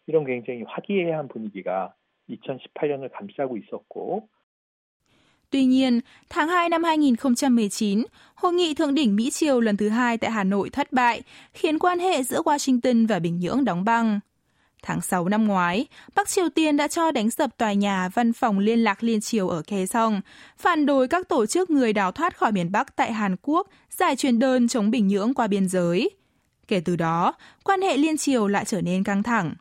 이런 0.07 0.25
굉장히 0.25 0.65
화기애애한 0.67 1.29
분위기가 1.29 1.95
2018년을 2.31 3.11
감싸고 3.13 3.59
있었고 3.59 4.29
Tuy 5.51 5.65
nhiên, 5.65 6.01
tháng 6.29 6.49
2 6.49 6.69
năm 6.69 6.85
2019, 6.85 8.05
hội 8.35 8.53
nghị 8.53 8.75
thượng 8.75 8.95
đỉnh 8.95 9.17
Mỹ 9.17 9.31
Triều 9.31 9.61
lần 9.61 9.77
thứ 9.77 9.89
hai 9.89 10.19
tại 10.19 10.31
Hà 10.31 10.45
Nội 10.45 10.71
thất 10.71 10.93
bại, 10.93 11.23
khiến 11.55 11.79
quan 11.79 11.99
hệ 11.99 12.23
giữa 12.23 12.43
Washington 12.43 13.07
và 13.07 13.19
Bình 13.19 13.39
Nhưỡng 13.39 13.65
đóng 13.65 13.85
băng. 13.85 14.21
Tháng 14.84 15.02
6 15.02 15.30
năm 15.30 15.48
ngoái, 15.48 15.88
Bắc 16.16 16.30
Triều 16.30 16.50
Tiên 16.50 16.78
đã 16.78 16.88
cho 16.88 17.12
đánh 17.12 17.32
sập 17.32 17.58
tòa 17.58 17.74
nhà 17.74 18.10
văn 18.14 18.34
phòng 18.34 18.60
liên 18.60 18.80
lạc 18.80 19.04
liên 19.04 19.22
triều 19.22 19.50
ở 19.50 19.62
Khe 19.68 19.86
Song, 19.86 20.22
phản 20.58 20.86
đối 20.86 21.08
các 21.08 21.30
tổ 21.30 21.46
chức 21.46 21.70
người 21.70 21.94
đào 21.94 22.12
thoát 22.12 22.38
khỏi 22.38 22.52
miền 22.52 22.72
Bắc 22.72 22.96
tại 22.96 23.14
Hàn 23.14 23.36
Quốc 23.42 23.68
giải 23.98 24.16
truyền 24.16 24.40
đơn 24.40 24.68
chống 24.68 24.92
Bình 24.92 25.08
Nhưỡng 25.08 25.34
qua 25.34 25.48
biên 25.48 25.68
giới. 25.68 26.10
Kể 26.68 26.82
từ 26.86 26.96
đó, 26.96 27.34
quan 27.64 27.82
hệ 27.82 27.98
liên 27.98 28.18
triều 28.18 28.48
lại 28.48 28.66
trở 28.66 28.82
nên 28.82 29.04
căng 29.04 29.24
thẳng. 29.24 29.54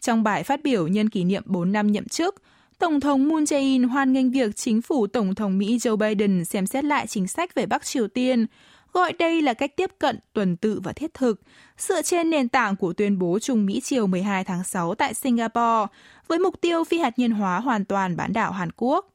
Trong 0.00 0.22
bài 0.22 0.42
phát 0.42 0.62
biểu 0.62 0.88
nhân 0.88 1.08
kỷ 1.08 1.24
niệm 1.24 1.42
4 1.46 1.72
năm 1.72 1.92
nhậm 1.92 2.08
chức, 2.08 2.42
Tổng 2.78 3.00
thống 3.00 3.28
Moon 3.28 3.44
Jae-in 3.44 3.88
hoan 3.88 4.12
nghênh 4.12 4.30
việc 4.30 4.56
chính 4.56 4.82
phủ 4.82 5.06
Tổng 5.06 5.34
thống 5.34 5.58
Mỹ 5.58 5.78
Joe 5.78 5.96
Biden 5.96 6.44
xem 6.44 6.66
xét 6.66 6.84
lại 6.84 7.06
chính 7.06 7.26
sách 7.26 7.54
về 7.54 7.66
Bắc 7.66 7.84
Triều 7.84 8.08
Tiên, 8.08 8.46
gọi 8.92 9.12
đây 9.12 9.42
là 9.42 9.54
cách 9.54 9.76
tiếp 9.76 9.90
cận 9.98 10.18
tuần 10.32 10.56
tự 10.56 10.80
và 10.84 10.92
thiết 10.92 11.14
thực, 11.14 11.40
dựa 11.78 12.02
trên 12.02 12.30
nền 12.30 12.48
tảng 12.48 12.76
của 12.76 12.92
tuyên 12.92 13.18
bố 13.18 13.38
Trung 13.38 13.66
Mỹ 13.66 13.80
chiều 13.84 14.06
12 14.06 14.44
tháng 14.44 14.64
6 14.64 14.94
tại 14.94 15.14
Singapore, 15.14 15.86
với 16.28 16.38
mục 16.38 16.60
tiêu 16.60 16.84
phi 16.84 16.98
hạt 16.98 17.18
nhân 17.18 17.30
hóa 17.30 17.60
hoàn 17.60 17.84
toàn 17.84 18.16
bán 18.16 18.32
đảo 18.32 18.52
Hàn 18.52 18.70
Quốc. 18.76 19.06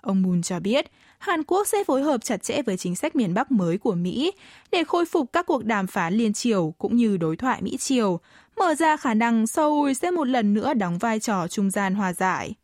Ông 0.00 0.22
Moon 0.22 0.42
cho 0.42 0.60
biết, 0.60 0.86
Hàn 1.18 1.44
Quốc 1.44 1.68
sẽ 1.68 1.84
phối 1.84 2.02
hợp 2.02 2.24
chặt 2.24 2.42
chẽ 2.42 2.62
với 2.62 2.76
chính 2.76 2.96
sách 2.96 3.16
miền 3.16 3.34
Bắc 3.34 3.50
mới 3.50 3.78
của 3.78 3.94
Mỹ 3.94 4.32
để 4.70 4.84
khôi 4.84 5.04
phục 5.04 5.32
các 5.32 5.46
cuộc 5.46 5.64
đàm 5.64 5.86
phán 5.86 6.14
liên 6.14 6.32
triều 6.32 6.74
cũng 6.78 6.96
như 6.96 7.16
đối 7.16 7.36
thoại 7.36 7.62
Mỹ-Triều, 7.62 8.20
mở 8.56 8.74
ra 8.74 8.96
khả 8.96 9.14
năng 9.14 9.46
Seoul 9.46 9.92
sẽ 9.92 10.10
một 10.10 10.24
lần 10.24 10.54
nữa 10.54 10.74
đóng 10.74 10.98
vai 10.98 11.20
trò 11.20 11.48
trung 11.48 11.70
gian 11.70 11.94
hòa 11.94 12.12
giải. 12.12 12.54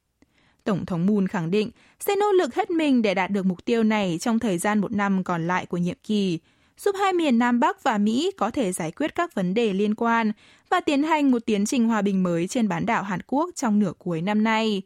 Tổng 0.64 0.86
thống 0.86 1.06
Moon 1.06 1.28
khẳng 1.28 1.50
định 1.50 1.70
sẽ 2.00 2.16
nỗ 2.16 2.32
lực 2.32 2.54
hết 2.54 2.70
mình 2.70 3.02
để 3.02 3.14
đạt 3.14 3.30
được 3.30 3.46
mục 3.46 3.64
tiêu 3.64 3.82
này 3.82 4.18
trong 4.20 4.38
thời 4.38 4.58
gian 4.58 4.78
một 4.78 4.92
năm 4.92 5.24
còn 5.24 5.46
lại 5.46 5.66
của 5.66 5.76
nhiệm 5.76 5.96
kỳ, 6.02 6.38
giúp 6.78 6.94
hai 6.98 7.12
miền 7.12 7.38
Nam 7.38 7.60
Bắc 7.60 7.82
và 7.82 7.98
Mỹ 7.98 8.30
có 8.36 8.50
thể 8.50 8.72
giải 8.72 8.90
quyết 8.90 9.14
các 9.14 9.34
vấn 9.34 9.54
đề 9.54 9.72
liên 9.72 9.94
quan 9.94 10.32
và 10.70 10.80
tiến 10.80 11.02
hành 11.02 11.30
một 11.30 11.46
tiến 11.46 11.66
trình 11.66 11.88
hòa 11.88 12.02
bình 12.02 12.22
mới 12.22 12.46
trên 12.46 12.68
bán 12.68 12.86
đảo 12.86 13.02
Hàn 13.02 13.20
Quốc 13.26 13.50
trong 13.54 13.78
nửa 13.78 13.92
cuối 13.98 14.22
năm 14.22 14.44
nay. 14.44 14.82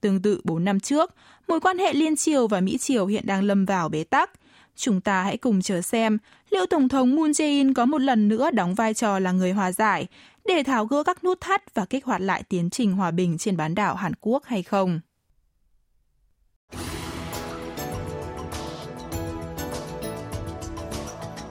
Tương 0.00 0.22
tự 0.22 0.40
4 0.44 0.64
năm 0.64 0.80
trước, 0.80 1.14
mối 1.48 1.60
quan 1.60 1.78
hệ 1.78 1.92
liên 1.92 2.16
triều 2.16 2.46
và 2.46 2.60
Mỹ 2.60 2.78
triều 2.78 3.06
hiện 3.06 3.26
đang 3.26 3.42
lâm 3.42 3.64
vào 3.64 3.88
bế 3.88 4.04
tắc. 4.04 4.30
Chúng 4.76 5.00
ta 5.00 5.22
hãy 5.22 5.36
cùng 5.36 5.62
chờ 5.62 5.80
xem 5.80 6.18
liệu 6.50 6.66
Tổng 6.66 6.88
thống 6.88 7.14
Moon 7.16 7.30
Jae-in 7.30 7.74
có 7.74 7.86
một 7.86 7.98
lần 7.98 8.28
nữa 8.28 8.50
đóng 8.50 8.74
vai 8.74 8.94
trò 8.94 9.18
là 9.18 9.32
người 9.32 9.52
hòa 9.52 9.72
giải 9.72 10.06
để 10.44 10.62
tháo 10.62 10.86
gỡ 10.86 11.02
các 11.02 11.24
nút 11.24 11.40
thắt 11.40 11.74
và 11.74 11.84
kích 11.84 12.04
hoạt 12.04 12.20
lại 12.20 12.42
tiến 12.42 12.70
trình 12.70 12.92
hòa 12.92 13.10
bình 13.10 13.38
trên 13.38 13.56
bán 13.56 13.74
đảo 13.74 13.94
Hàn 13.94 14.12
Quốc 14.20 14.44
hay 14.44 14.62
không. 14.62 15.00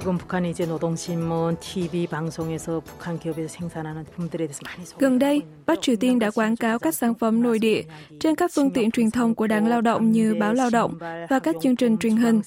지금 0.09 0.17
북한이 0.17 0.50
이제 0.50 0.64
노동신문, 0.64 1.59
TV 1.61 2.07
방송에서 2.07 2.81
북한 2.81 3.19
기업에서 3.19 3.49
생산하는 3.49 4.07
제품들에 4.07 4.47
대해서 4.47 4.61
많이 4.64 4.85
Gần 4.99 5.19
đây, 5.19 5.43
Bắc 5.67 5.83
Triều 5.83 5.97
Tiên 5.97 6.19
đã 6.19 6.31
quảng 6.31 6.57
cáo 6.57 6.78
các 6.78 6.95
sản 6.95 7.14
phẩm 7.14 7.43
nội 7.43 7.59
địa 7.59 7.83
trên 8.21 8.35
các 8.35 8.50
phương 8.55 8.71
tiện 8.71 8.90
truyền 8.90 9.11
thông 9.11 9.35
của 9.35 9.47
Đảng 9.47 9.67
Lao 9.67 9.81
động 9.81 10.12
như 10.12 10.37
Báo 10.40 10.55
Lao 10.55 10.71
động 10.71 10.99
và 11.28 11.38
các 11.38 11.57
chương 11.62 11.76
trình 11.76 11.97
truyền 11.99 12.17
hình. 12.17 12.40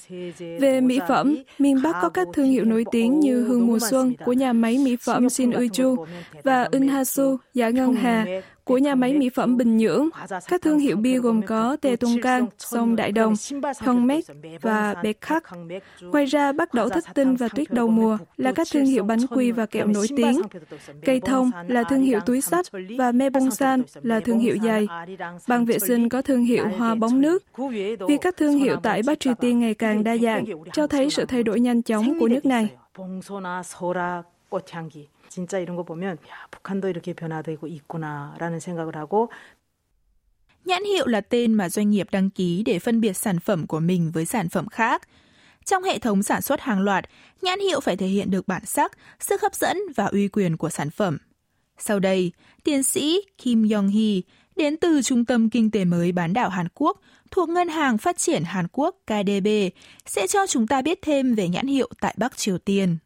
Về 0.60 0.80
mỹ 0.80 1.00
phẩm, 1.08 1.36
miền 1.58 1.82
Bắc 1.82 1.96
có 2.02 2.08
các 2.08 2.28
thương 2.32 2.46
hiệu 2.46 2.64
nổi 2.64 2.84
tiếng 2.90 3.20
như 3.20 3.44
Hương 3.44 3.66
Mùa 3.66 3.78
Xuân 3.90 4.14
của 4.24 4.32
nhà 4.32 4.52
máy 4.52 4.78
mỹ 4.78 4.96
phẩm 4.96 5.28
Shin 5.28 5.50
Uichu 5.50 6.06
và 6.44 6.68
Inhasu, 6.70 7.36
Dạ 7.54 7.68
Ngân 7.68 7.94
Hà 7.94 8.26
của 8.67 8.77
nhà 8.77 8.95
máy 8.95 9.13
mỹ 9.13 9.29
phẩm 9.29 9.57
Bình 9.57 9.77
Nhưỡng. 9.77 10.09
Các 10.47 10.61
thương 10.61 10.79
hiệu 10.79 10.97
bia 10.97 11.19
gồm 11.19 11.41
có 11.41 11.77
Tê 11.81 11.95
Tung 11.95 12.21
Cang, 12.21 12.47
Sông 12.57 12.95
Đại 12.95 13.11
Đồng, 13.11 13.33
Hồng 13.79 14.07
Mét 14.07 14.23
và 14.61 14.95
Bệt 15.03 15.21
Khắc. 15.21 15.43
Ngoài 16.01 16.25
ra, 16.25 16.51
Bắc 16.51 16.73
đẩu 16.73 16.89
Thích 16.89 17.03
Tinh 17.13 17.35
và 17.35 17.47
Tuyết 17.47 17.71
Đầu 17.71 17.87
Mùa 17.87 18.17
là 18.37 18.51
các 18.51 18.67
thương 18.71 18.85
hiệu 18.85 19.03
bánh 19.03 19.27
quy 19.29 19.51
và 19.51 19.65
kẹo 19.65 19.87
nổi 19.87 20.07
tiếng. 20.17 20.41
Cây 21.05 21.19
thông 21.19 21.51
là 21.67 21.83
thương 21.83 22.01
hiệu 22.01 22.19
túi 22.19 22.41
sách 22.41 22.65
và 22.97 23.11
Me 23.11 23.29
Bông 23.29 23.51
San 23.51 23.83
là 24.01 24.19
thương 24.19 24.39
hiệu 24.39 24.57
giày. 24.63 24.87
Bằng 25.47 25.65
vệ 25.65 25.79
sinh 25.79 26.09
có 26.09 26.21
thương 26.21 26.43
hiệu 26.43 26.67
hoa 26.77 26.95
bóng 26.95 27.21
nước. 27.21 27.43
Việc 28.07 28.21
các 28.21 28.37
thương 28.37 28.57
hiệu 28.57 28.75
tại 28.83 29.01
Bắc 29.05 29.19
Triều 29.19 29.33
Tiên 29.33 29.59
ngày 29.59 29.73
càng 29.73 30.03
đa 30.03 30.17
dạng 30.17 30.45
cho 30.73 30.87
thấy 30.87 31.09
sự 31.09 31.25
thay 31.25 31.43
đổi 31.43 31.59
nhanh 31.59 31.81
chóng 31.81 32.19
của 32.19 32.27
nước 32.27 32.45
này. 32.45 32.69
꽃향기. 35.36 35.36
진짜 35.36 35.58
이런 35.58 35.76
거 35.76 35.82
보면 35.82 36.18
야, 36.28 36.46
북한도 36.50 36.88
이렇게 36.88 37.14
변화되고 37.14 37.66
있구나라는 37.66 38.60
생각을 38.60 38.96
하고 38.96 39.30
Nhãn 40.64 40.84
hiệu 40.84 41.06
là 41.06 41.20
tên 41.20 41.54
mà 41.54 41.68
doanh 41.68 41.90
nghiệp 41.90 42.06
đăng 42.12 42.30
ký 42.30 42.62
để 42.66 42.78
phân 42.78 43.00
biệt 43.00 43.16
sản 43.16 43.40
phẩm 43.40 43.66
của 43.66 43.80
mình 43.80 44.10
với 44.14 44.24
sản 44.24 44.48
phẩm 44.48 44.68
khác. 44.68 45.08
Trong 45.64 45.82
hệ 45.82 45.98
thống 45.98 46.22
sản 46.22 46.42
xuất 46.42 46.60
hàng 46.60 46.80
loạt, 46.80 47.04
nhãn 47.42 47.60
hiệu 47.60 47.80
phải 47.80 47.96
thể 47.96 48.06
hiện 48.06 48.30
được 48.30 48.48
bản 48.48 48.64
sắc, 48.64 48.92
sức 49.20 49.42
hấp 49.42 49.54
dẫn 49.54 49.78
và 49.96 50.06
uy 50.06 50.28
quyền 50.28 50.56
của 50.56 50.70
sản 50.70 50.90
phẩm. 50.90 51.18
Sau 51.78 51.98
đây, 51.98 52.32
tiến 52.64 52.82
sĩ 52.82 53.20
Kim 53.38 53.62
Yong-hee 53.62 54.22
đến 54.56 54.76
từ 54.76 55.02
Trung 55.02 55.24
tâm 55.24 55.50
Kinh 55.50 55.70
tế 55.70 55.84
mới 55.84 56.12
bán 56.12 56.32
đảo 56.32 56.48
Hàn 56.48 56.66
Quốc 56.74 57.00
thuộc 57.30 57.48
Ngân 57.48 57.68
hàng 57.68 57.98
Phát 57.98 58.18
triển 58.18 58.42
Hàn 58.44 58.66
Quốc 58.72 58.96
KDB 59.06 59.48
sẽ 60.06 60.26
cho 60.26 60.46
chúng 60.46 60.66
ta 60.66 60.82
biết 60.82 60.98
thêm 61.02 61.34
về 61.34 61.48
nhãn 61.48 61.66
hiệu 61.66 61.90
tại 62.00 62.14
Bắc 62.18 62.36
Triều 62.36 62.58
Tiên. 62.58 62.98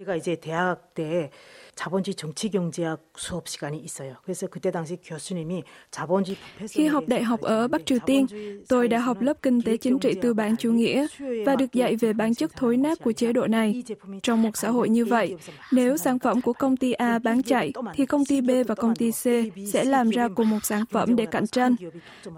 제가 0.00 0.14
이제 0.14 0.36
대학 0.36 0.92
때 0.92 1.30
자본주의 1.74 2.14
정치경제학 2.14 3.00
수업 3.16 3.48
시간이 3.48 3.78
있어요. 3.78 4.16
그래서 4.22 4.46
그때 4.46 4.70
당시 4.70 4.98
교수님이 5.02 5.62
자본주의 5.90 6.36
Khi 6.68 6.86
học 6.86 7.04
đại 7.06 7.22
học 7.22 7.40
ở 7.40 7.68
Bắc 7.68 7.86
Triều 7.86 7.98
Tiên, 8.06 8.26
tôi 8.68 8.88
đã 8.88 8.98
học 8.98 9.20
lớp 9.20 9.42
kinh 9.42 9.62
tế 9.62 9.76
chính 9.76 9.98
trị 9.98 10.14
tư 10.22 10.34
bản 10.34 10.56
chủ 10.56 10.72
nghĩa 10.72 11.06
và 11.46 11.56
được 11.56 11.72
dạy 11.72 11.96
về 11.96 12.12
bản 12.12 12.34
chất 12.34 12.50
thối 12.56 12.76
nát 12.76 12.98
của 13.04 13.12
chế 13.12 13.32
độ 13.32 13.46
này. 13.46 13.82
Trong 14.22 14.42
một 14.42 14.56
xã 14.56 14.70
hội 14.70 14.88
như 14.88 15.04
vậy, 15.04 15.36
nếu 15.72 15.96
sản 15.96 16.18
phẩm 16.18 16.40
của 16.40 16.52
công 16.52 16.76
ty 16.76 16.92
A 16.92 17.18
bán 17.18 17.42
chạy, 17.42 17.72
thì 17.94 18.06
công 18.06 18.24
ty 18.24 18.40
B 18.40 18.50
và 18.66 18.74
công 18.74 18.94
ty 18.94 19.10
C 19.10 19.24
sẽ 19.72 19.84
làm 19.84 20.10
ra 20.10 20.28
cùng 20.28 20.50
một 20.50 20.64
sản 20.64 20.84
phẩm 20.90 21.16
để 21.16 21.26
cạnh 21.26 21.46
tranh. 21.46 21.74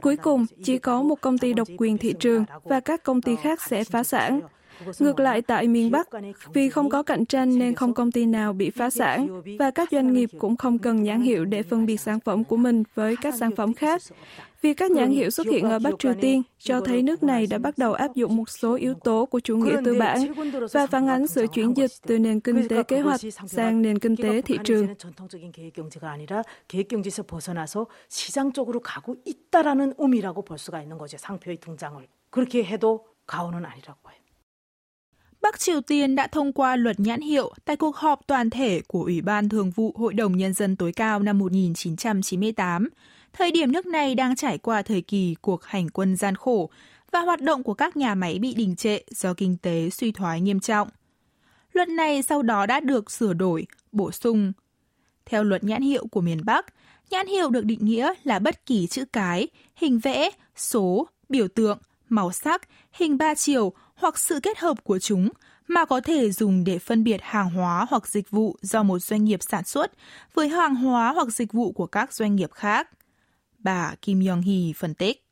Cuối 0.01 0.17
cùng, 0.17 0.47
chỉ 0.65 0.79
có 0.79 1.03
một 1.03 1.21
công 1.21 1.39
ty 1.39 1.53
độc 1.53 1.69
quyền 1.77 1.99
thị 1.99 2.15
trường 2.21 2.45
và 2.65 2.81
các 2.81 3.03
công 3.03 3.23
ty 3.23 3.37
khác 3.37 3.63
sẽ 3.63 3.85
phá 3.85 4.05
sản. 4.05 4.41
Ngược 4.99 5.21
lại 5.21 5.43
tại 5.43 5.69
miền 5.69 5.91
Bắc, 5.91 6.09
vì 6.53 6.69
không 6.69 6.91
có 6.91 7.03
cạnh 7.03 7.27
tranh 7.27 7.59
nên 7.59 7.75
không 7.75 7.95
công 7.95 8.13
ty 8.13 8.27
nào 8.27 8.53
bị 8.53 8.71
phá 8.71 8.91
sản 8.91 9.43
và 9.59 9.71
các 9.71 9.89
doanh 9.93 10.13
nghiệp 10.13 10.31
cũng 10.39 10.57
không 10.57 10.79
cần 10.79 11.03
nhãn 11.03 11.21
hiệu 11.21 11.45
để 11.45 11.63
phân 11.63 11.87
biệt 11.87 11.97
sản 11.97 12.21
phẩm 12.21 12.45
của 12.45 12.57
mình 12.57 12.83
với 12.95 13.17
các 13.17 13.35
sản 13.35 13.57
phẩm 13.57 13.75
khác. 13.75 14.03
Vì 14.63 14.75
các 14.75 14.91
nhãn 14.91 15.11
hiệu 15.11 15.31
xuất 15.31 15.47
hiện 15.47 15.65
ở 15.65 15.79
Bắc 15.79 15.95
Triều 15.99 16.15
Tiên 16.21 16.43
cho 16.59 16.81
thấy 16.81 17.03
nước 17.03 17.23
này 17.23 17.47
đã 17.47 17.59
bắt 17.59 17.79
đầu 17.79 17.93
áp 17.93 18.15
dụng 18.15 18.37
một 18.37 18.51
số 18.51 18.75
yếu 18.75 18.95
tố 18.95 19.27
của 19.27 19.41
chủ 19.41 19.57
nghĩa 19.57 19.77
tư 19.85 19.97
bản 19.99 20.19
và 20.73 20.87
phản 20.87 21.09
ánh 21.09 21.27
sự 21.27 21.47
chuyển 21.47 21.77
dịch 21.77 21.91
từ 22.07 22.19
nền 22.19 22.41
kinh 22.41 22.69
tế 22.69 22.83
kế 22.83 23.01
hoạch 23.01 23.21
sang 23.47 23.83
nền 23.83 23.99
kinh 23.99 24.17
tế 24.17 24.43
thị 24.43 24.59
trường. 24.65 24.87
그렇게 32.31 32.63
해도 32.63 33.07
가오는 33.27 33.65
아니라고 33.65 34.11
해요. 34.11 34.22
Bắc 35.44 35.60
Triều 35.60 35.82
Tiên 35.82 36.16
đã 36.16 36.28
thông 36.28 36.54
qua 36.54 36.76
luật 36.76 37.00
nhãn 37.00 37.22
hiệu 37.22 37.54
tại 37.66 37.76
cuộc 37.76 37.96
họp 37.96 38.22
toàn 38.28 38.50
thể 38.50 38.82
của 38.88 39.04
Ủy 39.04 39.22
ban 39.22 39.50
Thường 39.50 39.72
vụ 39.72 39.94
Hội 39.96 40.14
đồng 40.14 40.38
Nhân 40.38 40.54
dân 40.54 40.76
tối 40.76 40.92
cao 40.92 41.20
năm 41.20 41.40
1998. 41.40 42.90
Thời 43.34 43.52
điểm 43.52 43.72
nước 43.72 43.86
này 43.86 44.16
đang 44.16 44.36
trải 44.36 44.58
qua 44.58 44.82
thời 44.82 45.02
kỳ 45.02 45.36
cuộc 45.42 45.64
hành 45.64 45.90
quân 45.90 46.16
gian 46.16 46.36
khổ 46.36 46.70
và 47.12 47.20
hoạt 47.20 47.42
động 47.42 47.64
của 47.64 47.74
các 47.74 47.98
nhà 47.98 48.16
máy 48.16 48.40
bị 48.40 48.54
đình 48.54 48.76
trệ 48.76 49.00
do 49.10 49.34
kinh 49.34 49.58
tế 49.58 49.90
suy 49.90 50.12
thoái 50.12 50.42
nghiêm 50.42 50.60
trọng. 50.60 50.90
Luật 51.74 51.88
này 51.88 52.22
sau 52.22 52.42
đó 52.42 52.66
đã 52.66 52.80
được 52.80 53.12
sửa 53.12 53.34
đổi, 53.34 53.66
bổ 53.92 54.12
sung. 54.12 54.54
Theo 55.26 55.44
luật 55.44 55.64
nhãn 55.64 55.82
hiệu 55.82 56.08
của 56.12 56.22
miền 56.22 56.46
Bắc, 56.46 56.66
nhãn 57.10 57.28
hiệu 57.28 57.50
được 57.50 57.66
định 57.66 57.86
nghĩa 57.86 58.14
là 58.24 58.40
bất 58.40 58.66
kỳ 58.66 58.88
chữ 58.88 59.06
cái, 59.14 59.48
hình 59.76 60.00
vẽ, 60.00 60.30
số, 60.56 61.08
biểu 61.30 61.48
tượng, 61.48 61.78
màu 62.10 62.32
sắc, 62.32 62.62
hình 62.92 63.18
ba 63.18 63.36
chiều 63.36 63.74
hoặc 64.04 64.20
sự 64.20 64.40
kết 64.40 64.58
hợp 64.58 64.84
của 64.84 65.00
chúng 65.00 65.30
mà 65.68 65.86
có 65.86 66.02
thể 66.02 66.32
dùng 66.32 66.64
để 66.64 66.80
phân 66.80 67.04
biệt 67.04 67.22
hàng 67.22 67.50
hóa 67.50 67.86
hoặc 67.90 68.08
dịch 68.08 68.30
vụ 68.30 68.58
do 68.62 68.84
một 68.84 69.00
doanh 69.00 69.24
nghiệp 69.24 69.40
sản 69.50 69.64
xuất 69.64 69.92
với 70.34 70.50
hàng 70.50 70.76
hóa 70.76 71.12
hoặc 71.12 71.28
dịch 71.28 71.54
vụ 71.54 71.72
của 71.72 71.88
các 71.88 72.14
doanh 72.14 72.36
nghiệp 72.36 72.52
khác. 72.52 72.90
Bà 73.60 73.96
Kim 74.02 74.20
Yong-hee 74.20 74.74
phân 74.76 74.94
tích. 74.94 75.23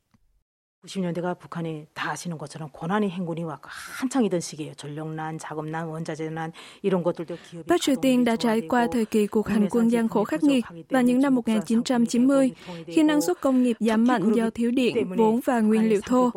90년대가 0.87 1.39
북한이 1.39 1.87
다 1.95 2.13
아시는 2.13 2.39
것처럼 2.39 2.69
고난의 2.71 3.11
행군이 3.11 3.45
와 3.45 3.59
한창이던 3.63 4.41
시기예요. 4.41 4.75
전력난, 4.75 5.39
자금난, 5.39 5.89
원자재난 5.89 6.53
이런 6.83 7.03
것들도 7.03 7.37
기업이 7.37 7.67
Bắc 7.67 7.81
Triều 7.81 7.97
Tiên 7.97 8.25
đã 8.25 8.37
trải 8.37 8.61
qua 8.69 8.87
thời 8.93 9.05
kỳ 9.05 9.27
cuộc 9.27 9.49
hành 9.49 9.69
quân 9.71 9.89
gian 9.89 10.09
khổ 10.09 10.25
khắc 10.25 10.45
nghiệt 10.45 10.65
và 10.91 11.01
những 11.01 11.21
năm 11.21 11.35
1990 11.35 12.51
khi 12.87 13.03
năng 13.03 13.21
suất 13.21 13.41
công 13.41 13.63
nghiệp 13.63 13.77
giảm 13.81 14.05
mạnh 14.05 14.33
do 14.33 14.51
thiếu 14.51 14.71
điện, 14.71 15.15
vốn 15.17 15.41
và 15.45 15.61
nguyên 15.61 15.89
liệu 15.89 16.01
thô. 16.07 16.31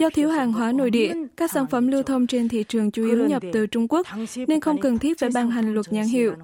Do 0.00 0.10
thiếu 0.14 0.30
hàng 0.30 0.52
hóa 0.52 0.72
nội 0.72 0.90
địa, 0.90 1.14
các 1.36 1.50
sản 1.50 1.66
phẩm 1.66 1.88
lưu 1.88 2.02
thông 2.02 2.26
trên 2.26 2.48
thị 2.48 2.64
trường 2.68 2.90
chủ 2.90 3.04
yếu 3.06 3.28
nhập 3.28 3.42
từ 3.52 3.66
Trung 3.66 3.88
Quốc 3.88 4.06
nên 4.48 4.60
không 4.60 4.80
cần 4.80 4.98
thiết 4.98 5.18
phải 5.18 5.30
ban 5.34 5.50
hành 5.50 5.74
luật 5.74 5.92
nhãn 5.92 6.06
hiệu. 6.06 6.34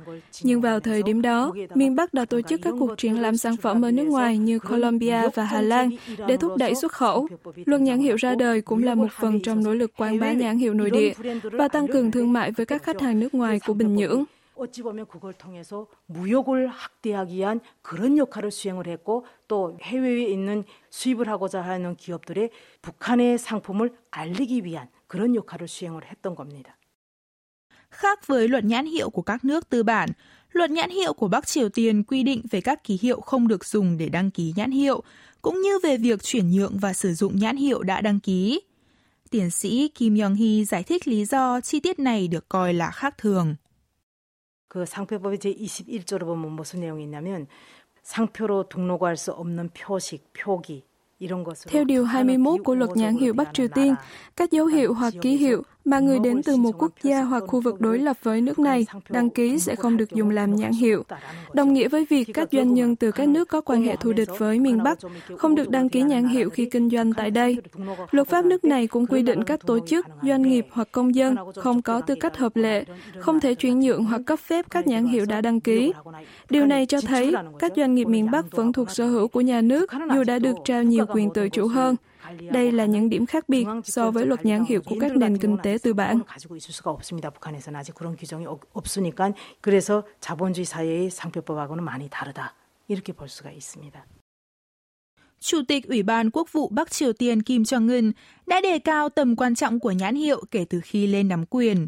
Nhưng 0.43 0.61
vào 0.61 0.81
thời 0.81 1.03
điểm 1.03 1.23
đó, 1.23 1.53
miền 1.75 1.95
Bắc 1.95 2.15
đã 2.15 2.25
tổ 2.25 2.41
chức 2.41 2.61
các 2.63 2.75
cuộc 2.79 2.95
triển 2.99 3.23
lãm 3.23 3.37
sản 3.37 3.57
phẩm 3.57 3.85
ở 3.85 3.91
nước 3.91 4.05
ngoài 4.05 4.39
như 4.39 4.59
Colombia 4.59 5.29
và 5.35 5.45
Hà 5.45 5.61
Lan 5.61 5.91
để 6.29 6.37
thúc 6.37 6.57
đẩy 6.57 6.75
xuất 6.75 6.93
khẩu. 6.93 7.29
Luật 7.67 7.81
nhãn 7.81 7.99
hiệu 7.99 8.17
ra 8.17 8.35
đời 8.35 8.61
cũng 8.61 8.85
là 8.85 8.95
một 8.95 9.13
phần 9.13 9.41
trong 9.41 9.65
nỗ 9.65 9.75
lực 9.75 9.91
quảng 9.97 10.19
bá 10.19 10.33
nhãn 10.33 10.59
hiệu 10.59 10.75
nội 10.75 10.91
địa 10.91 11.13
và 11.43 11.69
tăng 11.69 11.89
cường 11.89 12.11
thương 12.11 12.33
mại 12.33 12.53
với 12.53 12.67
các 12.67 12.83
khách 12.83 13.01
hàng 13.01 13.21
nước 13.21 13.35
ngoài 13.35 13.61
của 13.67 13.75
Bình 13.75 13.97
Nhưỡng. 13.97 14.25
어찌 14.57 14.83
보면 14.83 15.07
그걸 15.07 15.35
통해서 15.35 15.87
무역을 16.07 16.67
확대하기 16.69 17.37
위한 17.37 17.61
그런 17.83 18.17
역할을 18.17 18.51
수행을 18.51 18.87
했고 18.87 19.27
또 19.49 19.77
해외에 19.83 20.25
있는 20.29 20.65
수입을 20.91 21.29
하고자 21.29 21.61
하는 21.61 21.95
기업들의 21.95 22.51
북한의 22.83 23.39
상품을 23.39 23.95
알리기 24.11 24.65
위한 24.65 24.89
그런 25.07 25.35
역할을 25.35 25.69
수행을 25.69 26.05
했던 26.07 26.35
겁니다. 26.35 26.79
Khác 27.91 28.27
với 28.27 28.49
luật 28.49 28.65
nhãn 28.65 28.87
hiệu 28.87 29.11
của 29.11 29.23
các 29.23 29.45
nước 29.45 29.69
tư 29.69 29.83
bản, 29.83 30.09
luật 30.53 30.71
nhãn 30.71 30.91
hiệu 30.91 31.13
của 31.13 31.29
Bắc 31.29 31.47
Triều 31.47 31.69
Tiên 31.69 32.03
quy 32.03 32.23
định 32.23 32.43
về 32.51 32.61
các 32.61 32.85
ký 32.85 32.99
hiệu 33.03 33.21
không 33.21 33.49
được 33.49 33.65
dùng 33.65 33.99
để 33.99 34.09
đăng 34.09 34.31
ký 34.31 34.53
nhãn 34.57 34.71
hiệu, 34.71 35.03
cũng 35.43 35.61
như 35.61 35.79
về 35.83 35.97
việc 35.97 36.23
chuyển 36.23 36.51
nhượng 36.51 36.79
và 36.79 36.93
sử 36.93 37.15
dụng 37.15 37.39
nhãn 37.39 37.57
hiệu 37.57 37.83
đã 37.83 38.01
đăng 38.01 38.21
ký. 38.21 38.61
Tiến 39.31 39.51
sĩ 39.51 39.89
Kim 39.89 40.15
Yong-hee 40.15 40.65
giải 40.65 40.83
thích 40.83 41.09
lý 41.09 41.25
do 41.25 41.61
chi 41.61 41.81
tiết 41.81 41.99
này 41.99 42.29
được 42.29 42.49
coi 42.49 42.75
là 42.75 42.91
khác 42.91 43.19
thường. 43.19 43.57
그 44.69 44.85
상표법의 44.85 45.39
제21조로 45.39 46.27
보면 46.27 46.53
무슨 46.53 46.81
내용이 46.81 47.05
있냐면 47.05 47.47
상표로 48.03 48.69
등록할 48.69 49.17
수 49.17 49.33
없는 49.33 49.71
표식, 49.71 50.33
표기 50.35 50.83
theo 51.69 51.85
Điều 51.85 52.05
21 52.05 52.61
của 52.65 52.75
luật 52.75 52.91
nhãn 52.95 53.17
hiệu 53.17 53.35
Bắc 53.35 53.55
Triều 53.55 53.69
Tiên, 53.69 53.95
các 54.37 54.51
dấu 54.51 54.67
hiệu 54.67 54.95
hoặc 54.95 55.15
ký 55.23 55.37
hiệu 55.37 55.63
mà 55.86 56.00
người 56.00 56.20
đến 56.20 56.44
từ 56.44 56.56
một 56.56 56.72
quốc 56.78 56.92
gia 57.04 57.22
hoặc 57.22 57.44
khu 57.48 57.62
vực 57.62 57.82
đối 57.82 58.00
lập 58.00 58.18
với 58.24 58.42
nước 58.42 58.60
này 58.60 58.86
đăng 59.10 59.30
ký 59.30 59.60
sẽ 59.60 59.76
không 59.76 59.98
được 59.98 60.12
dùng 60.12 60.30
làm 60.30 60.56
nhãn 60.56 60.72
hiệu. 60.72 61.04
Đồng 61.54 61.74
nghĩa 61.74 61.88
với 61.88 62.06
việc 62.10 62.28
các 62.34 62.48
doanh 62.52 62.74
nhân 62.74 62.96
từ 62.96 63.12
các 63.12 63.30
nước 63.30 63.48
có 63.48 63.62
quan 63.62 63.84
hệ 63.84 63.96
thù 63.96 64.14
địch 64.14 64.30
với 64.38 64.60
miền 64.60 64.84
Bắc 64.84 64.98
không 65.38 65.56
được 65.56 65.70
đăng 65.70 65.90
ký 65.90 66.02
nhãn 66.02 66.28
hiệu 66.28 66.50
khi 66.50 66.66
kinh 66.66 66.90
doanh 66.90 67.14
tại 67.14 67.32
đây. 67.32 67.58
Luật 68.12 68.28
pháp 68.28 68.46
nước 68.46 68.64
này 68.64 68.88
cũng 68.88 69.08
quy 69.08 69.22
định 69.22 69.44
các 69.44 69.60
tổ 69.66 69.80
chức, 69.88 70.06
doanh 70.24 70.42
nghiệp 70.42 70.66
hoặc 70.72 70.88
công 70.92 71.16
dân 71.16 71.36
không 71.56 71.82
có 71.82 72.02
tư 72.02 72.16
cách 72.16 72.38
hợp 72.38 72.56
lệ, 72.56 72.86
không 73.20 73.40
thể 73.40 73.56
chuyển 73.56 73.80
nhượng 73.80 74.04
hoặc 74.04 74.22
cấp 74.26 74.40
phép 74.40 74.66
các 74.70 74.88
nhãn 74.88 75.06
hiệu 75.06 75.26
đã 75.26 75.42
đăng 75.42 75.60
ký. 75.60 75.94
Điều 76.50 76.66
này 76.66 76.86
cho 76.86 77.02
thấy 77.02 77.34
các 77.60 77.72
doanh 77.76 77.96
nghiệp 77.96 78.08
miền 78.08 78.32
Bắc 78.32 78.52
vẫn 78.52 78.74
thuộc 78.74 78.92
sở 78.92 79.06
hữu 79.06 79.28
của 79.28 79.42
nhà 79.42 79.62
nước 79.62 79.92
dù 80.16 80.24
đã 80.24 80.40
được 80.40 80.56
trao 80.66 80.84
nhiều 80.84 81.06
quyền 81.14 81.30
tự 81.34 81.50
chủ 81.50 81.68
hơn. 81.68 81.96
Đây 82.52 82.72
là 82.72 82.86
những 82.86 83.10
điểm 83.10 83.26
khác 83.26 83.50
biệt 83.50 83.66
so 83.84 84.12
với 84.12 84.26
luật 84.26 84.46
nhãn 84.46 84.66
hiệu 84.66 84.82
của 84.86 84.96
các 85.00 85.18
nền 85.18 85.38
kinh 85.38 85.58
tế 85.64 85.78
tư 85.84 85.94
bản. 85.94 86.20
Chủ 95.40 95.62
tịch 95.68 95.88
Ủy 95.88 96.04
ban 96.04 96.30
Quốc 96.32 96.52
vụ 96.52 96.70
Bắc 96.70 96.92
Triều 96.92 97.14
Tiên 97.14 97.42
Kim 97.42 97.64
Jong-un 97.64 98.12
đã 98.48 98.62
đề 98.62 98.80
cao 98.80 99.10
tầm 99.10 99.36
quan 99.36 99.56
trọng 99.56 99.80
của 99.80 99.92
nhãn 99.92 100.16
hiệu 100.16 100.44
kể 100.52 100.66
từ 100.70 100.80
khi 100.84 101.08
lên 101.08 101.28
nắm 101.28 101.46
quyền. 101.46 101.88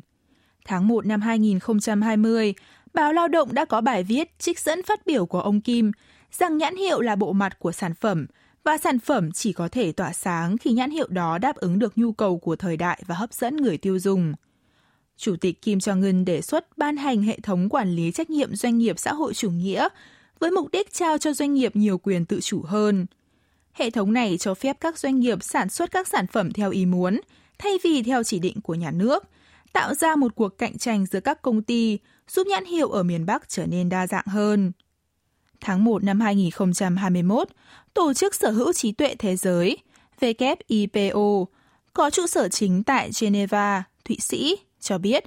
Tháng 0.66 0.88
1 0.88 1.06
năm 1.06 1.22
2020, 1.22 2.54
báo 2.94 3.14
Lao 3.14 3.28
động 3.28 3.54
đã 3.54 3.66
có 3.66 3.82
bài 3.82 4.04
viết 4.04 4.40
trích 4.40 4.60
dẫn 4.60 4.84
phát 4.84 5.06
biểu 5.06 5.26
của 5.26 5.42
ông 5.42 5.62
Kim 5.62 5.92
rằng 6.32 6.58
nhãn 6.58 6.76
hiệu 6.76 7.02
là 7.02 7.16
bộ 7.16 7.34
mặt 7.34 7.60
của 7.60 7.72
sản 7.72 7.94
phẩm– 7.94 8.26
và 8.64 8.78
sản 8.78 9.00
phẩm 9.00 9.32
chỉ 9.32 9.54
có 9.54 9.68
thể 9.68 9.92
tỏa 9.92 10.14
sáng 10.14 10.58
khi 10.58 10.72
nhãn 10.72 10.92
hiệu 10.92 11.08
đó 11.08 11.38
đáp 11.38 11.56
ứng 11.56 11.80
được 11.80 11.98
nhu 11.98 12.12
cầu 12.12 12.38
của 12.38 12.56
thời 12.56 12.78
đại 12.78 13.04
và 13.08 13.16
hấp 13.16 13.34
dẫn 13.34 13.58
người 13.58 13.78
tiêu 13.78 14.00
dùng. 14.00 14.34
Chủ 15.18 15.36
tịch 15.42 15.62
Kim 15.62 15.78
Jong-un 15.78 16.26
đề 16.26 16.42
xuất 16.42 16.78
ban 16.78 16.98
hành 16.98 17.22
hệ 17.22 17.40
thống 17.40 17.70
quản 17.70 17.96
lý 17.96 18.12
trách 18.12 18.30
nhiệm 18.30 18.56
doanh 18.56 18.78
nghiệp 18.78 19.00
xã 19.00 19.14
hội 19.14 19.34
chủ 19.34 19.52
nghĩa 19.52 19.88
với 20.40 20.52
mục 20.52 20.72
đích 20.72 20.94
trao 20.94 21.18
cho 21.18 21.34
doanh 21.34 21.54
nghiệp 21.54 21.76
nhiều 21.76 21.98
quyền 21.98 22.26
tự 22.26 22.40
chủ 22.42 22.62
hơn. 22.62 23.06
Hệ 23.74 23.90
thống 23.90 24.14
này 24.14 24.38
cho 24.38 24.54
phép 24.54 24.78
các 24.80 25.00
doanh 25.00 25.20
nghiệp 25.20 25.44
sản 25.44 25.70
xuất 25.70 25.92
các 25.92 26.08
sản 26.08 26.28
phẩm 26.28 26.52
theo 26.54 26.72
ý 26.72 26.86
muốn, 26.86 27.22
thay 27.60 27.72
vì 27.84 28.04
theo 28.04 28.24
chỉ 28.24 28.40
định 28.40 28.62
của 28.62 28.76
nhà 28.76 28.92
nước, 28.92 29.24
tạo 29.74 29.94
ra 29.94 30.16
một 30.16 30.36
cuộc 30.36 30.58
cạnh 30.58 30.78
tranh 30.78 31.06
giữa 31.06 31.20
các 31.20 31.42
công 31.42 31.64
ty, 31.64 31.98
giúp 32.28 32.48
nhãn 32.48 32.66
hiệu 32.66 32.90
ở 32.90 33.04
miền 33.04 33.26
Bắc 33.26 33.50
trở 33.50 33.66
nên 33.66 33.90
đa 33.90 34.08
dạng 34.08 34.26
hơn. 34.28 34.72
Tháng 35.66 35.84
1 35.84 36.04
năm 36.04 36.20
2021, 36.20 37.48
Tổ 37.94 38.14
chức 38.14 38.36
Sở 38.36 38.52
hữu 38.52 38.74
trí 38.74 38.92
tuệ 38.92 39.16
thế 39.20 39.36
giới 39.36 39.78
WIPO 40.20 41.46
có 41.94 42.10
trụ 42.10 42.28
sở 42.28 42.50
chính 42.50 42.84
tại 42.84 43.12
Geneva, 43.22 43.84
Thụy 44.06 44.18
Sĩ, 44.20 44.56
cho 44.80 44.98
biết 44.98 45.24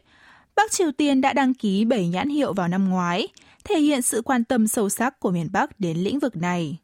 Bắc 0.57 0.71
Triều 0.71 0.93
Tiên 0.93 1.21
đã 1.21 1.33
đăng 1.33 1.55
ký 1.55 1.85
7 1.85 2.09
nhãn 2.09 2.29
hiệu 2.29 2.53
vào 2.53 2.69
năm 2.69 2.89
ngoái, 2.89 3.29
thể 3.65 3.81
hiện 3.81 4.03
sự 4.03 4.23
quan 4.23 4.45
tâm 4.45 4.67
sâu 4.67 4.89
sắc 4.89 5.21
của 5.21 5.31
miền 5.31 5.49
Bắc 5.53 5.81
đến 5.81 5.97
lĩnh 5.97 6.19
vực 6.19 6.37
này. 6.37 6.79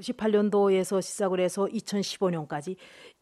98년도에서 0.00 1.00
시작을 1.00 1.40
해서 1.40 1.66
2015년까지 1.66 2.74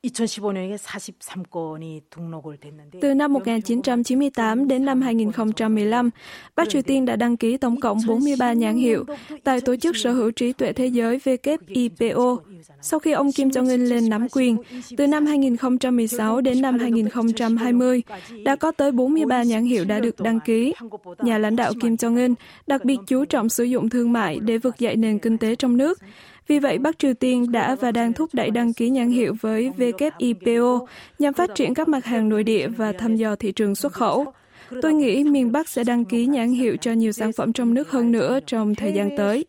2015년에 0.04 0.78
43건이 0.78 2.02
등록을 2.10 2.56
됐는데 2.56 3.00
Từ 3.00 3.14
năm 3.14 3.32
1998 3.32 4.68
đến 4.68 4.84
năm 4.84 5.02
2015, 5.02 6.10
Bắc 6.56 6.68
Triều 6.68 6.82
Tiên 6.82 7.04
đã 7.04 7.16
đăng 7.16 7.36
ký 7.36 7.56
tổng 7.56 7.80
cộng 7.80 7.98
43 8.06 8.52
nhãn 8.52 8.76
hiệu 8.76 9.04
tại 9.44 9.60
Tổ 9.60 9.76
chức 9.76 9.96
Sở 9.96 10.12
hữu 10.12 10.30
trí 10.30 10.52
tuệ 10.52 10.72
thế 10.72 10.86
giới 10.86 11.18
WIPO. 11.18 12.38
Sau 12.80 13.00
khi 13.00 13.12
ông 13.12 13.32
Kim 13.32 13.48
Jong-un 13.48 13.88
lên 13.88 14.08
nắm 14.08 14.26
quyền, 14.32 14.56
từ 14.96 15.06
năm 15.06 15.26
2016 15.26 16.40
đến 16.40 16.62
năm 16.62 16.78
2020, 16.78 18.02
đã 18.44 18.56
có 18.56 18.72
tới 18.72 18.92
43 18.92 19.42
nhãn 19.42 19.64
hiệu 19.64 19.84
đã 19.84 20.00
được 20.00 20.20
đăng 20.20 20.40
ký. 20.40 20.74
Nhà 21.18 21.38
lãnh 21.38 21.56
đạo 21.56 21.72
Kim 21.80 21.94
Jong-un 21.94 22.34
đặc 22.66 22.84
biệt 22.84 22.98
chú 23.06 23.24
trọng 23.24 23.48
sử 23.48 23.64
dụng 23.64 23.88
thương 23.88 24.12
mại 24.12 24.38
để 24.40 24.58
vực 24.58 24.78
dậy 24.78 24.96
nền 24.96 25.18
kinh 25.18 25.38
tế 25.38 25.54
trong 25.54 25.76
nước, 25.76 25.98
Vì 26.47 26.59
vậy, 26.59 26.77
Bắc 26.77 26.99
Triều 26.99 27.13
Tiên 27.13 27.51
đã 27.51 27.75
và 27.75 27.91
đang 27.91 28.13
thúc 28.13 28.29
đẩy 28.33 28.51
đăng 28.51 28.73
ký 28.73 28.89
nhãn 28.89 29.09
hiệu 29.09 29.35
với 29.41 29.71
WIPO 29.77 30.85
nhằm 31.19 31.33
phát 31.33 31.49
triển 31.55 31.73
các 31.73 31.87
mặt 31.87 32.05
hàng 32.05 32.29
nội 32.29 32.43
địa 32.43 32.67
và 32.67 32.91
thăm 32.91 33.15
dò 33.15 33.35
thị 33.35 33.51
trường 33.51 33.75
xuất 33.75 33.93
khẩu. 33.93 34.33
Tôi 34.81 34.93
nghĩ 34.93 35.23
miền 35.23 35.51
Bắc 35.51 35.69
sẽ 35.69 35.83
đăng 35.83 36.05
ký 36.05 36.25
nhãn 36.25 36.49
hiệu 36.49 36.77
cho 36.81 36.91
nhiều 36.91 37.11
sản 37.11 37.31
phẩm 37.33 37.53
trong 37.53 37.73
nước 37.73 37.91
hơn 37.91 38.11
nữa 38.11 38.39
trong 38.45 38.75
thời 38.75 38.93
gian 38.93 39.09
tới. 39.17 39.45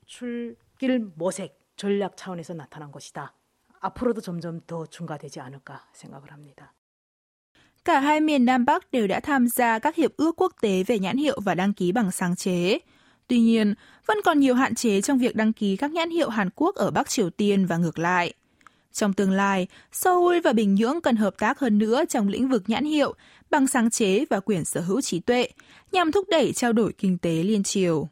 Cả 7.84 8.00
hai 8.00 8.20
miền 8.20 8.44
Nam 8.44 8.64
Bắc 8.64 8.90
đều 8.90 9.06
đã 9.06 9.20
tham 9.20 9.48
gia 9.48 9.78
các 9.78 9.96
hiệp 9.96 10.16
ước 10.16 10.40
quốc 10.40 10.52
tế 10.60 10.82
về 10.86 10.98
nhãn 10.98 11.16
hiệu 11.16 11.40
và 11.44 11.54
đăng 11.54 11.72
ký 11.72 11.92
bằng 11.92 12.10
sáng 12.10 12.36
chế. 12.36 12.78
Tuy 13.28 13.38
nhiên, 13.38 13.74
vẫn 14.06 14.18
còn 14.24 14.40
nhiều 14.40 14.54
hạn 14.54 14.74
chế 14.74 15.00
trong 15.00 15.18
việc 15.18 15.36
đăng 15.36 15.52
ký 15.52 15.76
các 15.76 15.90
nhãn 15.92 16.10
hiệu 16.10 16.28
Hàn 16.28 16.50
Quốc 16.56 16.74
ở 16.74 16.90
Bắc 16.90 17.08
Triều 17.08 17.30
Tiên 17.30 17.66
và 17.66 17.76
ngược 17.76 17.98
lại. 17.98 18.34
Trong 18.92 19.12
tương 19.12 19.30
lai, 19.30 19.66
Seoul 19.92 20.40
và 20.44 20.52
Bình 20.52 20.74
Nhưỡng 20.74 21.00
cần 21.00 21.16
hợp 21.16 21.34
tác 21.38 21.58
hơn 21.58 21.78
nữa 21.78 22.04
trong 22.08 22.28
lĩnh 22.28 22.48
vực 22.48 22.62
nhãn 22.66 22.84
hiệu, 22.84 23.14
bằng 23.50 23.66
sáng 23.66 23.90
chế 23.90 24.24
và 24.30 24.40
quyền 24.40 24.64
sở 24.64 24.80
hữu 24.80 25.00
trí 25.00 25.20
tuệ, 25.20 25.48
nhằm 25.92 26.12
thúc 26.12 26.26
đẩy 26.30 26.52
trao 26.52 26.72
đổi 26.72 26.92
kinh 26.98 27.18
tế 27.18 27.42
liên 27.42 27.62
triều. 27.62 28.08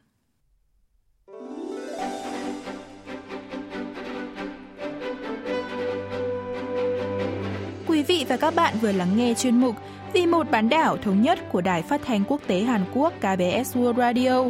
Quý 7.87 8.03
vị 8.03 8.25
và 8.29 8.37
các 8.37 8.55
bạn 8.55 8.75
vừa 8.81 8.91
lắng 8.91 9.17
nghe 9.17 9.33
chuyên 9.33 9.61
mục 9.61 9.75
Vì 10.13 10.25
một 10.25 10.51
bán 10.51 10.69
đảo 10.69 10.97
thống 10.97 11.21
nhất 11.21 11.39
của 11.51 11.61
Đài 11.61 11.81
Phát 11.81 12.01
thanh 12.05 12.23
Quốc 12.27 12.41
tế 12.47 12.59
Hàn 12.59 12.85
Quốc 12.93 13.13
KBS 13.19 13.77
World 13.77 13.97
Radio. 13.97 14.49